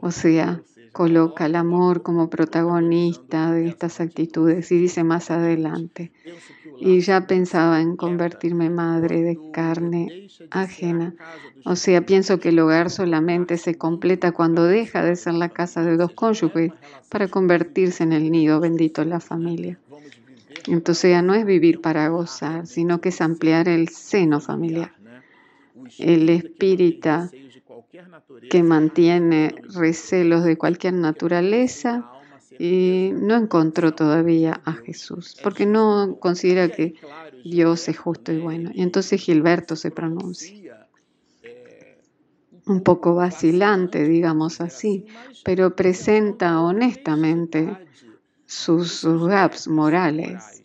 O 0.00 0.10
sea, 0.10 0.60
coloca 0.92 1.46
el 1.46 1.56
amor 1.56 2.02
como 2.02 2.30
protagonista 2.30 3.50
de 3.52 3.68
estas 3.68 4.00
actitudes 4.00 4.70
y 4.72 4.78
dice 4.78 5.04
más 5.04 5.30
adelante, 5.30 6.12
y 6.84 7.00
ya 7.00 7.26
pensaba 7.26 7.80
en 7.80 7.96
convertirme 7.96 8.68
madre 8.68 9.22
de 9.22 9.38
carne 9.50 10.28
ajena. 10.50 11.14
O 11.64 11.76
sea, 11.76 12.04
pienso 12.04 12.38
que 12.40 12.50
el 12.50 12.58
hogar 12.58 12.90
solamente 12.90 13.56
se 13.56 13.78
completa 13.78 14.32
cuando 14.32 14.64
deja 14.64 15.02
de 15.02 15.16
ser 15.16 15.32
la 15.32 15.48
casa 15.48 15.82
de 15.82 15.96
dos 15.96 16.12
cónyuges 16.12 16.72
para 17.08 17.28
convertirse 17.28 18.02
en 18.02 18.12
el 18.12 18.30
nido 18.30 18.60
bendito 18.60 19.00
de 19.00 19.06
la 19.08 19.20
familia. 19.20 19.78
Entonces 20.66 21.10
ya 21.10 21.22
no 21.22 21.32
es 21.32 21.46
vivir 21.46 21.80
para 21.80 22.06
gozar, 22.08 22.66
sino 22.66 23.00
que 23.00 23.08
es 23.08 23.22
ampliar 23.22 23.66
el 23.66 23.88
seno 23.88 24.38
familiar. 24.40 24.92
El 25.98 26.28
espíritu 26.28 27.30
que 28.50 28.62
mantiene 28.62 29.54
recelos 29.74 30.44
de 30.44 30.58
cualquier 30.58 30.92
naturaleza 30.92 32.13
y 32.58 33.10
no 33.12 33.36
encontró 33.36 33.94
todavía 33.94 34.60
a 34.64 34.72
Jesús, 34.72 35.36
porque 35.42 35.66
no 35.66 36.16
considera 36.20 36.68
que 36.68 36.94
Dios 37.44 37.88
es 37.88 37.98
justo 37.98 38.32
y 38.32 38.38
bueno. 38.38 38.70
Y 38.74 38.82
entonces 38.82 39.20
Gilberto 39.20 39.76
se 39.76 39.90
pronuncia. 39.90 40.88
Un 42.66 42.82
poco 42.82 43.14
vacilante, 43.14 44.04
digamos 44.04 44.60
así, 44.60 45.06
pero 45.44 45.76
presenta 45.76 46.60
honestamente 46.60 47.76
sus, 48.46 49.04
gaps 49.04 49.68
morales 49.68 50.62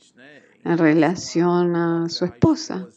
en 0.63 0.77
relación 0.77 1.75
a 1.75 2.09
su 2.09 2.25
esposa. 2.25 2.87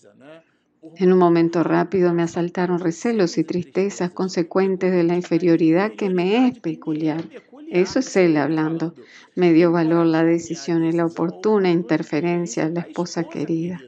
En 0.97 1.13
un 1.13 1.19
momento 1.19 1.63
rápido 1.63 2.13
me 2.13 2.23
asaltaron 2.23 2.79
recelos 2.79 3.39
y 3.39 3.45
tristezas 3.45 4.11
consecuentes 4.11 4.93
de 4.93 5.03
la 5.05 5.17
inferioridad 5.17 5.93
que 5.93 6.11
me 6.11 6.49
es 6.49 6.59
peculiar. 6.61 7.25
Eso 7.73 8.01
es 8.01 8.17
él 8.17 8.37
hablando. 8.37 8.95
Me 9.35 9.55
dio 9.55 9.73
valor 9.73 10.05
la 10.05 10.23
decisión 10.23 10.85
y 10.85 10.93
la 10.93 11.07
oportuna 11.07 11.71
interferencia 11.71 12.69
de 12.69 12.75
la 12.75 12.81
esposa 12.81 13.25
querida. 13.25 13.81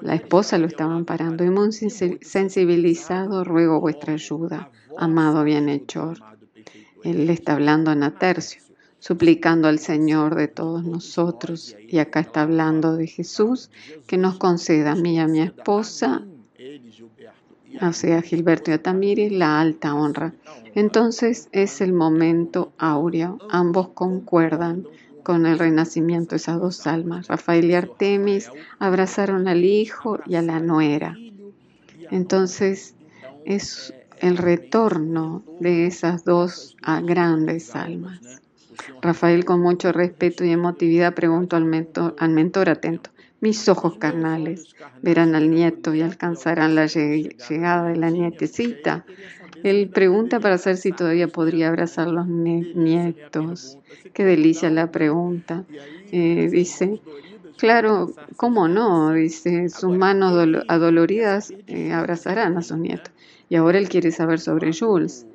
La 0.00 0.16
esposa 0.16 0.58
lo 0.58 0.66
estaba 0.66 0.96
amparando 0.96 1.44
y 1.44 1.50
muy 1.50 1.70
sensibilizado 1.70 3.44
ruego 3.44 3.80
vuestra 3.80 4.14
ayuda, 4.14 4.72
amado 4.98 5.44
bienhechor. 5.44 6.18
Él 7.04 7.30
está 7.30 7.52
hablando 7.52 7.92
a 7.92 7.94
Natercio 7.94 8.62
suplicando 8.98 9.66
al 9.66 9.78
Señor 9.78 10.34
de 10.34 10.48
todos 10.48 10.84
nosotros. 10.84 11.76
Y 11.88 11.98
acá 11.98 12.20
está 12.20 12.42
hablando 12.42 12.96
de 12.96 13.06
Jesús, 13.06 13.70
que 14.06 14.18
nos 14.18 14.38
conceda 14.38 14.92
a 14.92 14.96
mí 14.96 15.14
y 15.14 15.18
a 15.18 15.26
mi 15.26 15.40
esposa, 15.40 16.26
sea, 17.92 18.22
Gilberto 18.22 18.70
y 18.70 18.74
a 18.74 18.82
Tamiri, 18.82 19.30
la 19.30 19.60
alta 19.60 19.94
honra. 19.94 20.34
Entonces 20.74 21.48
es 21.52 21.80
el 21.80 21.92
momento 21.92 22.72
áureo. 22.78 23.38
Ambos 23.50 23.88
concuerdan 23.88 24.86
con 25.22 25.46
el 25.46 25.58
renacimiento 25.58 26.30
de 26.30 26.36
esas 26.36 26.60
dos 26.60 26.86
almas. 26.86 27.28
Rafael 27.28 27.66
y 27.66 27.74
Artemis 27.74 28.50
abrazaron 28.78 29.48
al 29.48 29.64
hijo 29.64 30.20
y 30.26 30.34
a 30.36 30.42
la 30.42 30.60
nuera. 30.60 31.16
Entonces 32.10 32.94
es 33.44 33.94
el 34.20 34.36
retorno 34.36 35.42
de 35.60 35.86
esas 35.86 36.24
dos 36.24 36.76
grandes 37.04 37.74
almas. 37.74 38.40
Rafael, 39.02 39.44
con 39.44 39.60
mucho 39.60 39.92
respeto 39.92 40.44
y 40.44 40.50
emotividad, 40.50 41.14
preguntó 41.14 41.56
al 41.56 41.64
mentor, 41.64 42.14
al 42.18 42.30
mentor 42.30 42.68
atento. 42.70 43.10
Mis 43.40 43.68
ojos 43.70 43.96
carnales 43.96 44.76
verán 45.00 45.34
al 45.34 45.50
nieto 45.50 45.94
y 45.94 46.02
alcanzarán 46.02 46.74
la 46.74 46.86
llegada 46.86 47.88
de 47.88 47.96
la 47.96 48.10
nietecita. 48.10 49.06
Él 49.62 49.88
pregunta 49.88 50.40
para 50.40 50.58
saber 50.58 50.76
si 50.76 50.92
todavía 50.92 51.28
podría 51.28 51.68
abrazar 51.68 52.08
los 52.08 52.26
nietos. 52.26 53.78
Qué 54.12 54.24
delicia 54.24 54.68
la 54.70 54.90
pregunta. 54.90 55.64
Eh, 56.12 56.48
dice, 56.50 57.00
claro, 57.56 58.12
¿cómo 58.36 58.68
no? 58.68 59.12
Dice, 59.12 59.70
sus 59.70 59.96
manos 59.96 60.64
adoloridas 60.68 61.52
eh, 61.66 61.92
abrazarán 61.92 62.58
a 62.58 62.62
sus 62.62 62.78
nietos. 62.78 63.12
Y 63.48 63.56
ahora 63.56 63.78
él 63.78 63.88
quiere 63.88 64.10
saber 64.12 64.38
sobre 64.38 64.72
Jules. 64.72 65.26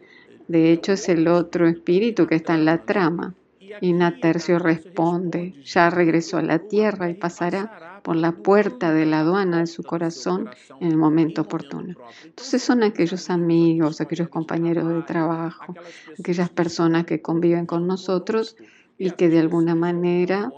De 0.48 0.72
hecho, 0.72 0.94
es 0.94 1.10
el 1.10 1.28
otro 1.28 1.68
espíritu 1.68 2.28
que 2.28 2.36
está 2.36 2.54
en 2.54 2.66
la 2.66 2.84
trama. 2.84 3.34
Y 3.82 3.94
Natercio 3.94 4.58
responde, 4.58 5.54
ya 5.66 5.90
regresó 5.90 6.38
a 6.38 6.42
la 6.42 6.60
tierra 6.60 7.10
y 7.10 7.14
pasará 7.16 7.95
por 8.06 8.16
la 8.16 8.34
puerta 8.34 8.94
de 8.94 9.08
la 9.08 9.22
aduana 9.22 9.62
de 9.62 9.66
su 9.66 9.82
corazón 9.82 10.48
en 10.80 10.90
el 10.90 10.96
momento 10.96 11.42
oportuno. 11.42 11.96
Entonces 12.24 12.62
son 12.62 12.84
aquellos 12.84 13.32
amigos, 13.32 14.00
aquellos 14.00 14.30
compañeros 14.30 14.88
de 14.88 15.02
trabajo, 15.02 15.74
aquellas 16.20 16.52
personas 16.52 17.06
que 17.06 17.24
conviven 17.24 17.66
con 17.66 17.88
nosotros 17.88 18.58
y 19.00 19.10
que 19.10 19.28
de 19.28 19.40
alguna 19.40 19.74
manera 19.74 20.54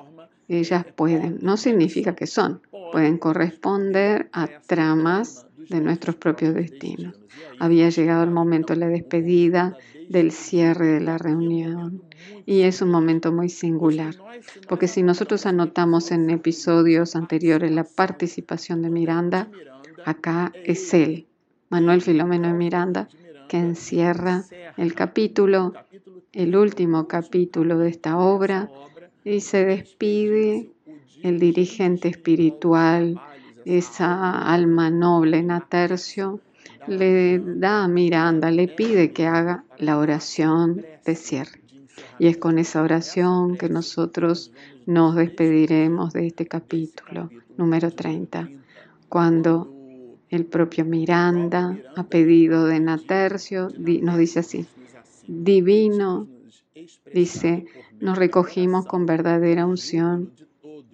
ellas 0.50 0.86
pueden, 0.94 1.40
no 1.42 1.56
significa 1.56 2.16
que 2.16 2.28
son, 2.28 2.62
pueden 2.92 3.18
corresponder 3.18 4.30
a 4.34 4.50
tramas 4.68 5.46
de 5.70 5.80
nuestros 5.80 6.16
propios 6.16 6.54
destinos. 6.54 7.16
Había 7.60 7.90
llegado 7.90 8.26
el 8.26 8.32
momento 8.32 8.74
de 8.74 8.82
la 8.82 8.90
despedida, 8.90 9.78
del 10.10 10.32
cierre 10.32 10.88
de 10.88 11.00
la 11.00 11.18
reunión. 11.18 12.02
Y 12.46 12.62
es 12.62 12.82
un 12.82 12.90
momento 12.90 13.32
muy 13.32 13.50
singular, 13.50 14.16
porque 14.68 14.88
si 14.88 15.04
nosotros 15.04 15.46
anotamos 15.46 16.12
en 16.12 16.30
episodios 16.30 17.16
anteriores 17.16 17.72
la 17.72 17.84
participación 17.84 18.82
de 18.82 18.90
Miranda, 18.90 19.50
acá 20.06 20.52
es 20.64 20.94
él, 20.94 21.26
Manuel 21.70 22.02
Filomeno 22.02 22.48
de 22.48 22.54
Miranda, 22.54 23.10
que 23.50 23.58
encierra 23.58 24.44
el 24.78 24.94
capítulo, 24.94 25.74
el 26.34 26.56
último 26.56 27.08
capítulo 27.08 27.78
de 27.80 27.90
esta 27.90 28.18
obra, 28.18 28.70
y 29.24 29.42
se 29.42 29.66
despide 29.66 30.70
el 31.24 31.40
dirigente 31.40 32.08
espiritual 32.08 33.20
esa 33.66 34.54
alma 34.54 34.90
noble 34.90 35.40
en 35.40 35.52
Atercio, 35.52 36.40
le 36.88 37.40
da 37.40 37.84
a 37.84 37.88
Miranda, 37.88 38.52
le 38.52 38.68
pide 38.68 39.12
que 39.12 39.26
haga 39.26 39.64
la 39.78 39.98
oración 39.98 40.86
de 41.06 41.16
cierre. 41.16 41.62
Y 42.20 42.28
es 42.28 42.38
con 42.38 42.60
esa 42.60 42.82
oración 42.82 43.58
que 43.58 43.70
nosotros 43.70 44.52
nos 44.86 45.16
despediremos 45.16 46.14
de 46.14 46.28
este 46.28 46.46
capítulo 46.48 47.30
número 47.58 47.92
30, 47.92 48.50
cuando 49.10 49.74
el 50.30 50.46
propio 50.46 50.86
Miranda, 50.86 51.78
a 51.96 52.04
pedido 52.04 52.66
de 52.66 52.80
Natercio, 52.80 53.70
nos 53.78 54.18
dice 54.18 54.40
así, 54.40 54.66
divino, 55.28 56.28
dice, 57.14 57.66
nos 58.00 58.18
recogimos 58.18 58.86
con 58.86 59.06
verdadera 59.06 59.66
unción 59.66 60.32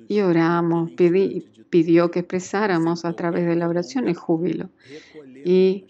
y 0.08 0.22
oramos, 0.22 0.92
pidió 1.70 2.12
que 2.12 2.20
expresáramos 2.20 3.06
a 3.06 3.14
través 3.14 3.46
de 3.46 3.56
la 3.56 3.68
oración 3.68 4.08
el 4.08 4.16
júbilo. 4.16 4.70
Y 5.46 5.86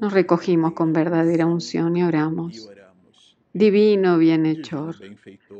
nos 0.00 0.12
recogimos 0.12 0.72
con 0.72 0.92
verdadera 0.92 1.46
unción 1.46 1.96
y 1.96 2.02
oramos. 2.02 2.70
Divino 3.52 4.18
bienhechor, 4.18 4.96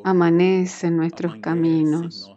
amanece 0.05 0.89
en 0.89 0.97
nuestros 0.97 1.37
caminos. 1.37 2.31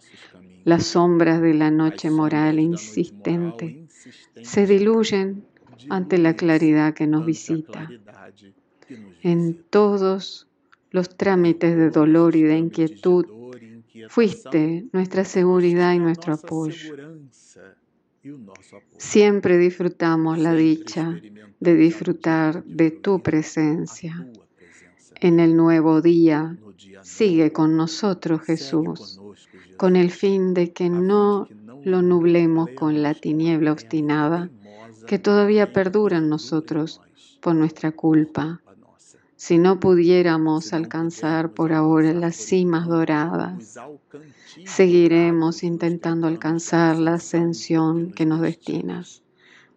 Las 0.63 0.85
sombras 0.85 1.41
de 1.41 1.53
la 1.53 1.71
noche 1.71 2.09
moral 2.09 2.59
insistente 2.59 3.87
se 4.41 4.65
diluyen 4.65 5.45
ante 5.89 6.17
la 6.17 6.35
claridad 6.35 6.93
que 6.93 7.07
nos 7.07 7.25
visita. 7.25 7.89
En 9.21 9.63
todos 9.69 10.47
los 10.91 11.15
trámites 11.17 11.75
de 11.75 11.89
dolor 11.89 12.35
y 12.35 12.43
de 12.43 12.57
inquietud 12.57 13.25
Fuiste 14.07 14.87
nuestra 14.91 15.25
seguridad 15.25 15.93
y 15.93 15.99
nuestro 15.99 16.33
apoyo. 16.33 16.95
Siempre 18.97 19.57
disfrutamos 19.57 20.37
la 20.37 20.53
dicha 20.53 21.19
de 21.59 21.75
disfrutar 21.75 22.63
de 22.63 22.91
tu 22.91 23.21
presencia. 23.21 24.27
En 25.15 25.39
el 25.39 25.55
nuevo 25.55 26.01
día, 26.01 26.57
sigue 27.03 27.51
con 27.51 27.75
nosotros 27.75 28.41
Jesús, 28.41 29.19
con 29.77 29.95
el 29.95 30.11
fin 30.11 30.53
de 30.53 30.71
que 30.71 30.89
no 30.89 31.47
lo 31.83 32.01
nublemos 32.01 32.69
con 32.75 33.01
la 33.01 33.13
tiniebla 33.13 33.71
obstinada 33.71 34.49
que 35.07 35.19
todavía 35.19 35.73
perdura 35.73 36.17
en 36.17 36.29
nosotros 36.29 37.01
por 37.41 37.55
nuestra 37.55 37.91
culpa 37.91 38.61
si 39.39 39.57
no 39.57 39.79
pudiéramos 39.79 40.73
alcanzar 40.73 41.53
por 41.53 41.71
ahora 41.71 42.11
las 42.11 42.35
cimas 42.35 42.87
doradas, 42.87 43.79
seguiremos 44.65 45.63
intentando 45.63 46.27
alcanzar 46.27 46.97
la 46.97 47.13
ascensión 47.13 48.11
que 48.11 48.25
nos 48.25 48.41
destinas. 48.41 49.23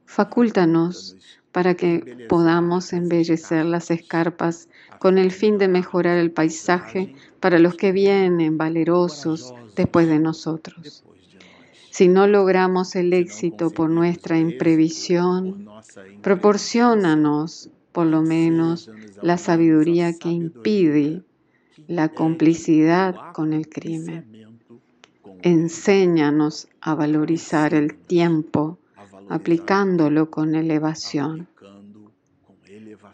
Facúltanos 0.04 1.16
para 1.52 1.74
que 1.74 2.26
podamos 2.28 2.92
embellecer 2.92 3.64
las 3.64 3.92
escarpas 3.92 4.68
con 4.98 5.16
el 5.16 5.30
fin 5.30 5.58
de 5.58 5.68
mejorar 5.68 6.18
el 6.18 6.32
paisaje 6.32 7.14
para 7.38 7.60
los 7.60 7.76
que 7.76 7.92
vienen 7.92 8.58
valerosos 8.58 9.54
después 9.76 10.08
de 10.08 10.18
nosotros. 10.18 11.04
Si 11.92 12.08
no 12.08 12.26
logramos 12.26 12.96
el 12.96 13.12
éxito 13.12 13.70
por 13.70 13.90
nuestra 13.90 14.40
imprevisión, 14.40 15.68
proporcionanos 16.20 17.70
por 17.92 18.06
lo 18.06 18.22
menos 18.22 18.90
la 19.20 19.38
sabiduría 19.38 20.18
que 20.18 20.30
impide 20.30 21.22
la 21.86 22.08
complicidad 22.08 23.32
con 23.32 23.52
el 23.52 23.68
crimen. 23.68 24.26
Enséñanos 25.42 26.68
a 26.80 26.94
valorizar 26.94 27.74
el 27.74 27.94
tiempo 27.94 28.78
aplicándolo 29.28 30.30
con 30.30 30.54
elevación. 30.54 31.48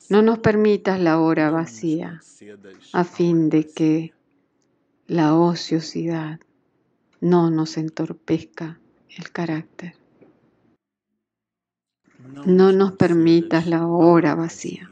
No 0.09 0.23
nos 0.23 0.38
permitas 0.38 1.01
la 1.01 1.19
hora 1.21 1.51
vacía 1.51 2.21
a 2.93 3.05
fin 3.05 3.51
de 3.51 3.69
que 3.69 4.12
la 5.07 5.35
ociosidad 5.35 6.41
no 7.21 7.51
nos 7.51 7.77
entorpezca 7.77 8.79
el 9.17 9.31
carácter. 9.31 9.97
No 12.47 12.73
nos 12.73 12.93
permitas 12.93 13.67
la 13.67 13.87
hora 13.87 14.35
vacía 14.35 14.88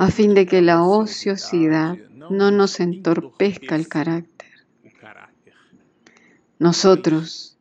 a 0.00 0.10
fin 0.10 0.32
de 0.32 0.46
que 0.46 0.62
la 0.62 0.82
ociosidad 0.82 1.98
no 2.30 2.50
nos 2.50 2.80
entorpezca 2.80 3.76
el 3.76 3.86
carácter. 3.86 4.48
Nosotros, 6.58 7.58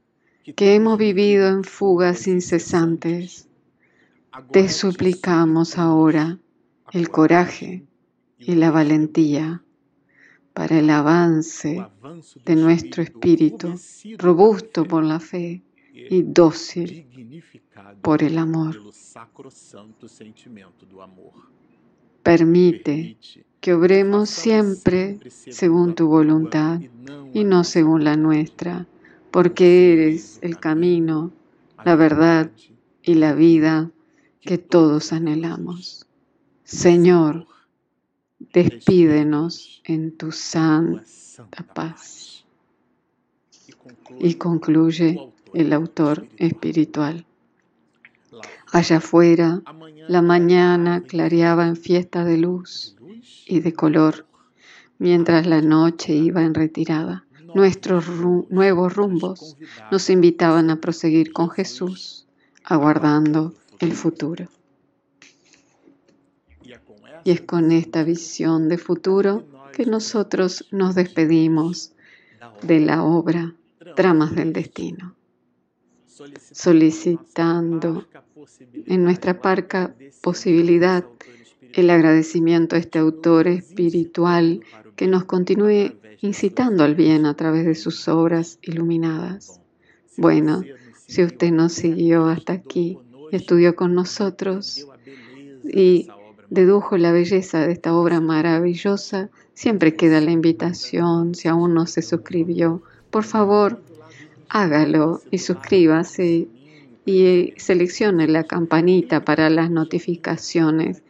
que 0.56 0.74
hemos 0.74 0.98
vivido 0.98 1.50
en 1.50 1.66
fugas 1.66 2.28
incesantes, 2.28 3.50
te 4.52 4.70
suplicamos 4.70 5.78
ahora 5.78 6.40
el 6.94 7.10
coraje 7.10 7.84
y 8.38 8.56
la 8.56 8.72
valentía 8.72 9.62
para 10.54 10.80
el 10.80 10.90
avance 10.92 11.86
de 12.46 12.56
nuestro 12.56 13.04
espíritu, 13.04 13.78
robusto 14.18 14.86
por 14.86 15.04
la 15.04 15.20
fe 15.20 15.62
y 16.10 16.24
dócil 16.24 17.44
por 18.02 18.24
el 18.24 18.38
amor. 18.38 18.82
Permite 22.24 23.18
que 23.60 23.74
obremos 23.74 24.30
siempre 24.30 25.20
según 25.30 25.96
tu 25.96 26.08
voluntad 26.08 26.80
y 27.34 27.44
no 27.44 27.64
según 27.64 28.04
la 28.04 28.16
nuestra, 28.16 28.88
porque 29.32 29.94
eres 29.94 30.40
el 30.42 30.60
camino, 30.60 31.32
la 31.84 31.96
verdad 31.96 32.52
y 33.04 33.16
la 33.16 33.34
vida 33.34 33.92
que 34.42 34.58
todos 34.58 35.14
anhelamos. 35.14 36.06
Señor, 36.64 37.48
despídenos 38.54 39.82
en 39.84 40.16
tu 40.18 40.32
santa 40.32 41.64
paz. 41.74 42.46
Y 44.20 44.36
concluye 44.36 45.32
el 45.54 45.74
autor 45.74 46.28
espiritual. 46.38 47.26
Allá 48.72 48.98
afuera, 48.98 49.62
la 50.08 50.22
mañana 50.22 51.02
clareaba 51.02 51.68
en 51.68 51.76
fiesta 51.76 52.24
de 52.24 52.38
luz 52.38 52.96
y 53.48 53.62
de 53.62 53.74
color, 53.74 54.28
mientras 55.00 55.48
la 55.48 55.62
noche 55.62 56.14
iba 56.14 56.44
en 56.44 56.54
retirada. 56.54 57.26
Nuestros 57.56 58.06
nuevos 58.50 58.96
rumbos 58.96 59.58
nos 59.92 60.10
invitaban 60.12 60.70
a 60.70 60.76
proseguir 60.76 61.34
con 61.34 61.50
Jesús, 61.50 62.28
aguardando 62.64 63.56
el 63.80 63.94
futuro. 63.94 64.48
Y 67.24 67.32
es 67.32 67.42
con 67.42 67.72
esta 67.72 68.04
visión 68.04 68.70
de 68.70 68.78
futuro 68.78 69.44
que 69.74 69.86
nosotros 69.86 70.66
nos 70.72 70.96
despedimos 70.96 71.94
de 72.62 72.80
la 72.80 73.04
obra 73.04 73.56
Tramas 73.96 74.36
del 74.36 74.54
Destino, 74.54 75.16
solicitando 76.52 78.06
en 78.86 79.04
nuestra 79.04 79.42
parca 79.42 79.94
posibilidad 80.22 81.06
el 81.74 81.90
agradecimiento 81.90 82.76
a 82.76 82.80
este 82.80 83.00
autor 83.00 83.48
espiritual 83.48 84.62
que 84.96 85.08
nos 85.08 85.26
continúe 85.26 85.94
incitando 86.22 86.84
al 86.84 86.96
bien 86.96 87.26
a 87.26 87.36
través 87.36 87.66
de 87.66 87.76
sus 87.76 88.08
obras 88.08 88.60
iluminadas. 88.62 89.62
Bueno, 90.18 90.64
si 91.08 91.24
usted 91.24 91.52
nos 91.52 91.74
siguió 91.74 92.28
hasta 92.28 92.54
aquí, 92.54 92.98
estudió 93.32 93.76
con 93.76 93.94
nosotros 93.94 94.88
y 95.64 96.10
dedujo 96.50 96.98
la 96.98 97.12
belleza 97.12 97.66
de 97.66 97.72
esta 97.72 97.96
obra 97.96 98.20
maravillosa, 98.20 99.30
siempre 99.54 99.96
queda 99.96 100.20
la 100.20 100.32
invitación, 100.32 101.36
si 101.36 101.48
aún 101.48 101.74
no 101.74 101.86
se 101.86 102.02
suscribió, 102.02 102.82
por 103.10 103.24
favor, 103.24 103.82
hágalo 104.50 105.22
y 105.32 105.38
suscríbase 105.38 106.48
y 107.06 107.54
seleccione 107.58 108.28
la 108.28 108.44
campanita 108.44 109.24
para 109.24 109.50
las 109.50 109.72
notificaciones. 109.72 111.04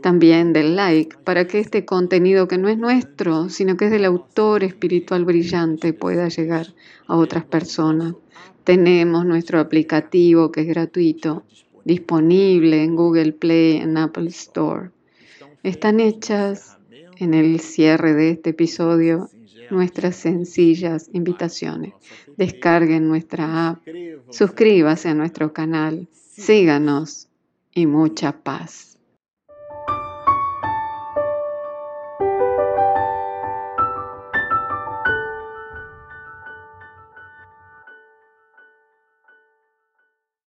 También 0.00 0.52
del 0.52 0.74
like 0.74 1.16
para 1.22 1.46
que 1.46 1.60
este 1.60 1.84
contenido 1.84 2.48
que 2.48 2.58
no 2.58 2.68
es 2.68 2.78
nuestro, 2.78 3.48
sino 3.50 3.76
que 3.76 3.84
es 3.84 3.90
del 3.92 4.04
autor 4.04 4.64
espiritual 4.64 5.24
brillante 5.24 5.92
pueda 5.92 6.28
llegar 6.28 6.74
a 7.06 7.16
otras 7.16 7.44
personas. 7.44 8.14
Tenemos 8.64 9.24
nuestro 9.26 9.60
aplicativo 9.60 10.50
que 10.50 10.62
es 10.62 10.66
gratuito, 10.66 11.44
disponible 11.84 12.82
en 12.82 12.96
Google 12.96 13.32
Play, 13.32 13.76
en 13.76 13.96
Apple 13.96 14.28
Store. 14.28 14.90
Están 15.62 16.00
hechas 16.00 16.78
en 17.18 17.34
el 17.34 17.60
cierre 17.60 18.14
de 18.14 18.30
este 18.30 18.50
episodio 18.50 19.30
nuestras 19.72 20.16
sencillas 20.16 21.08
invitaciones. 21.12 21.94
Descarguen 22.36 23.08
nuestra 23.08 23.70
app, 23.70 23.82
suscríbase 24.30 25.08
a 25.08 25.14
nuestro 25.14 25.52
canal, 25.52 26.08
síganos 26.12 27.28
y 27.74 27.86
mucha 27.86 28.32
paz. 28.32 28.91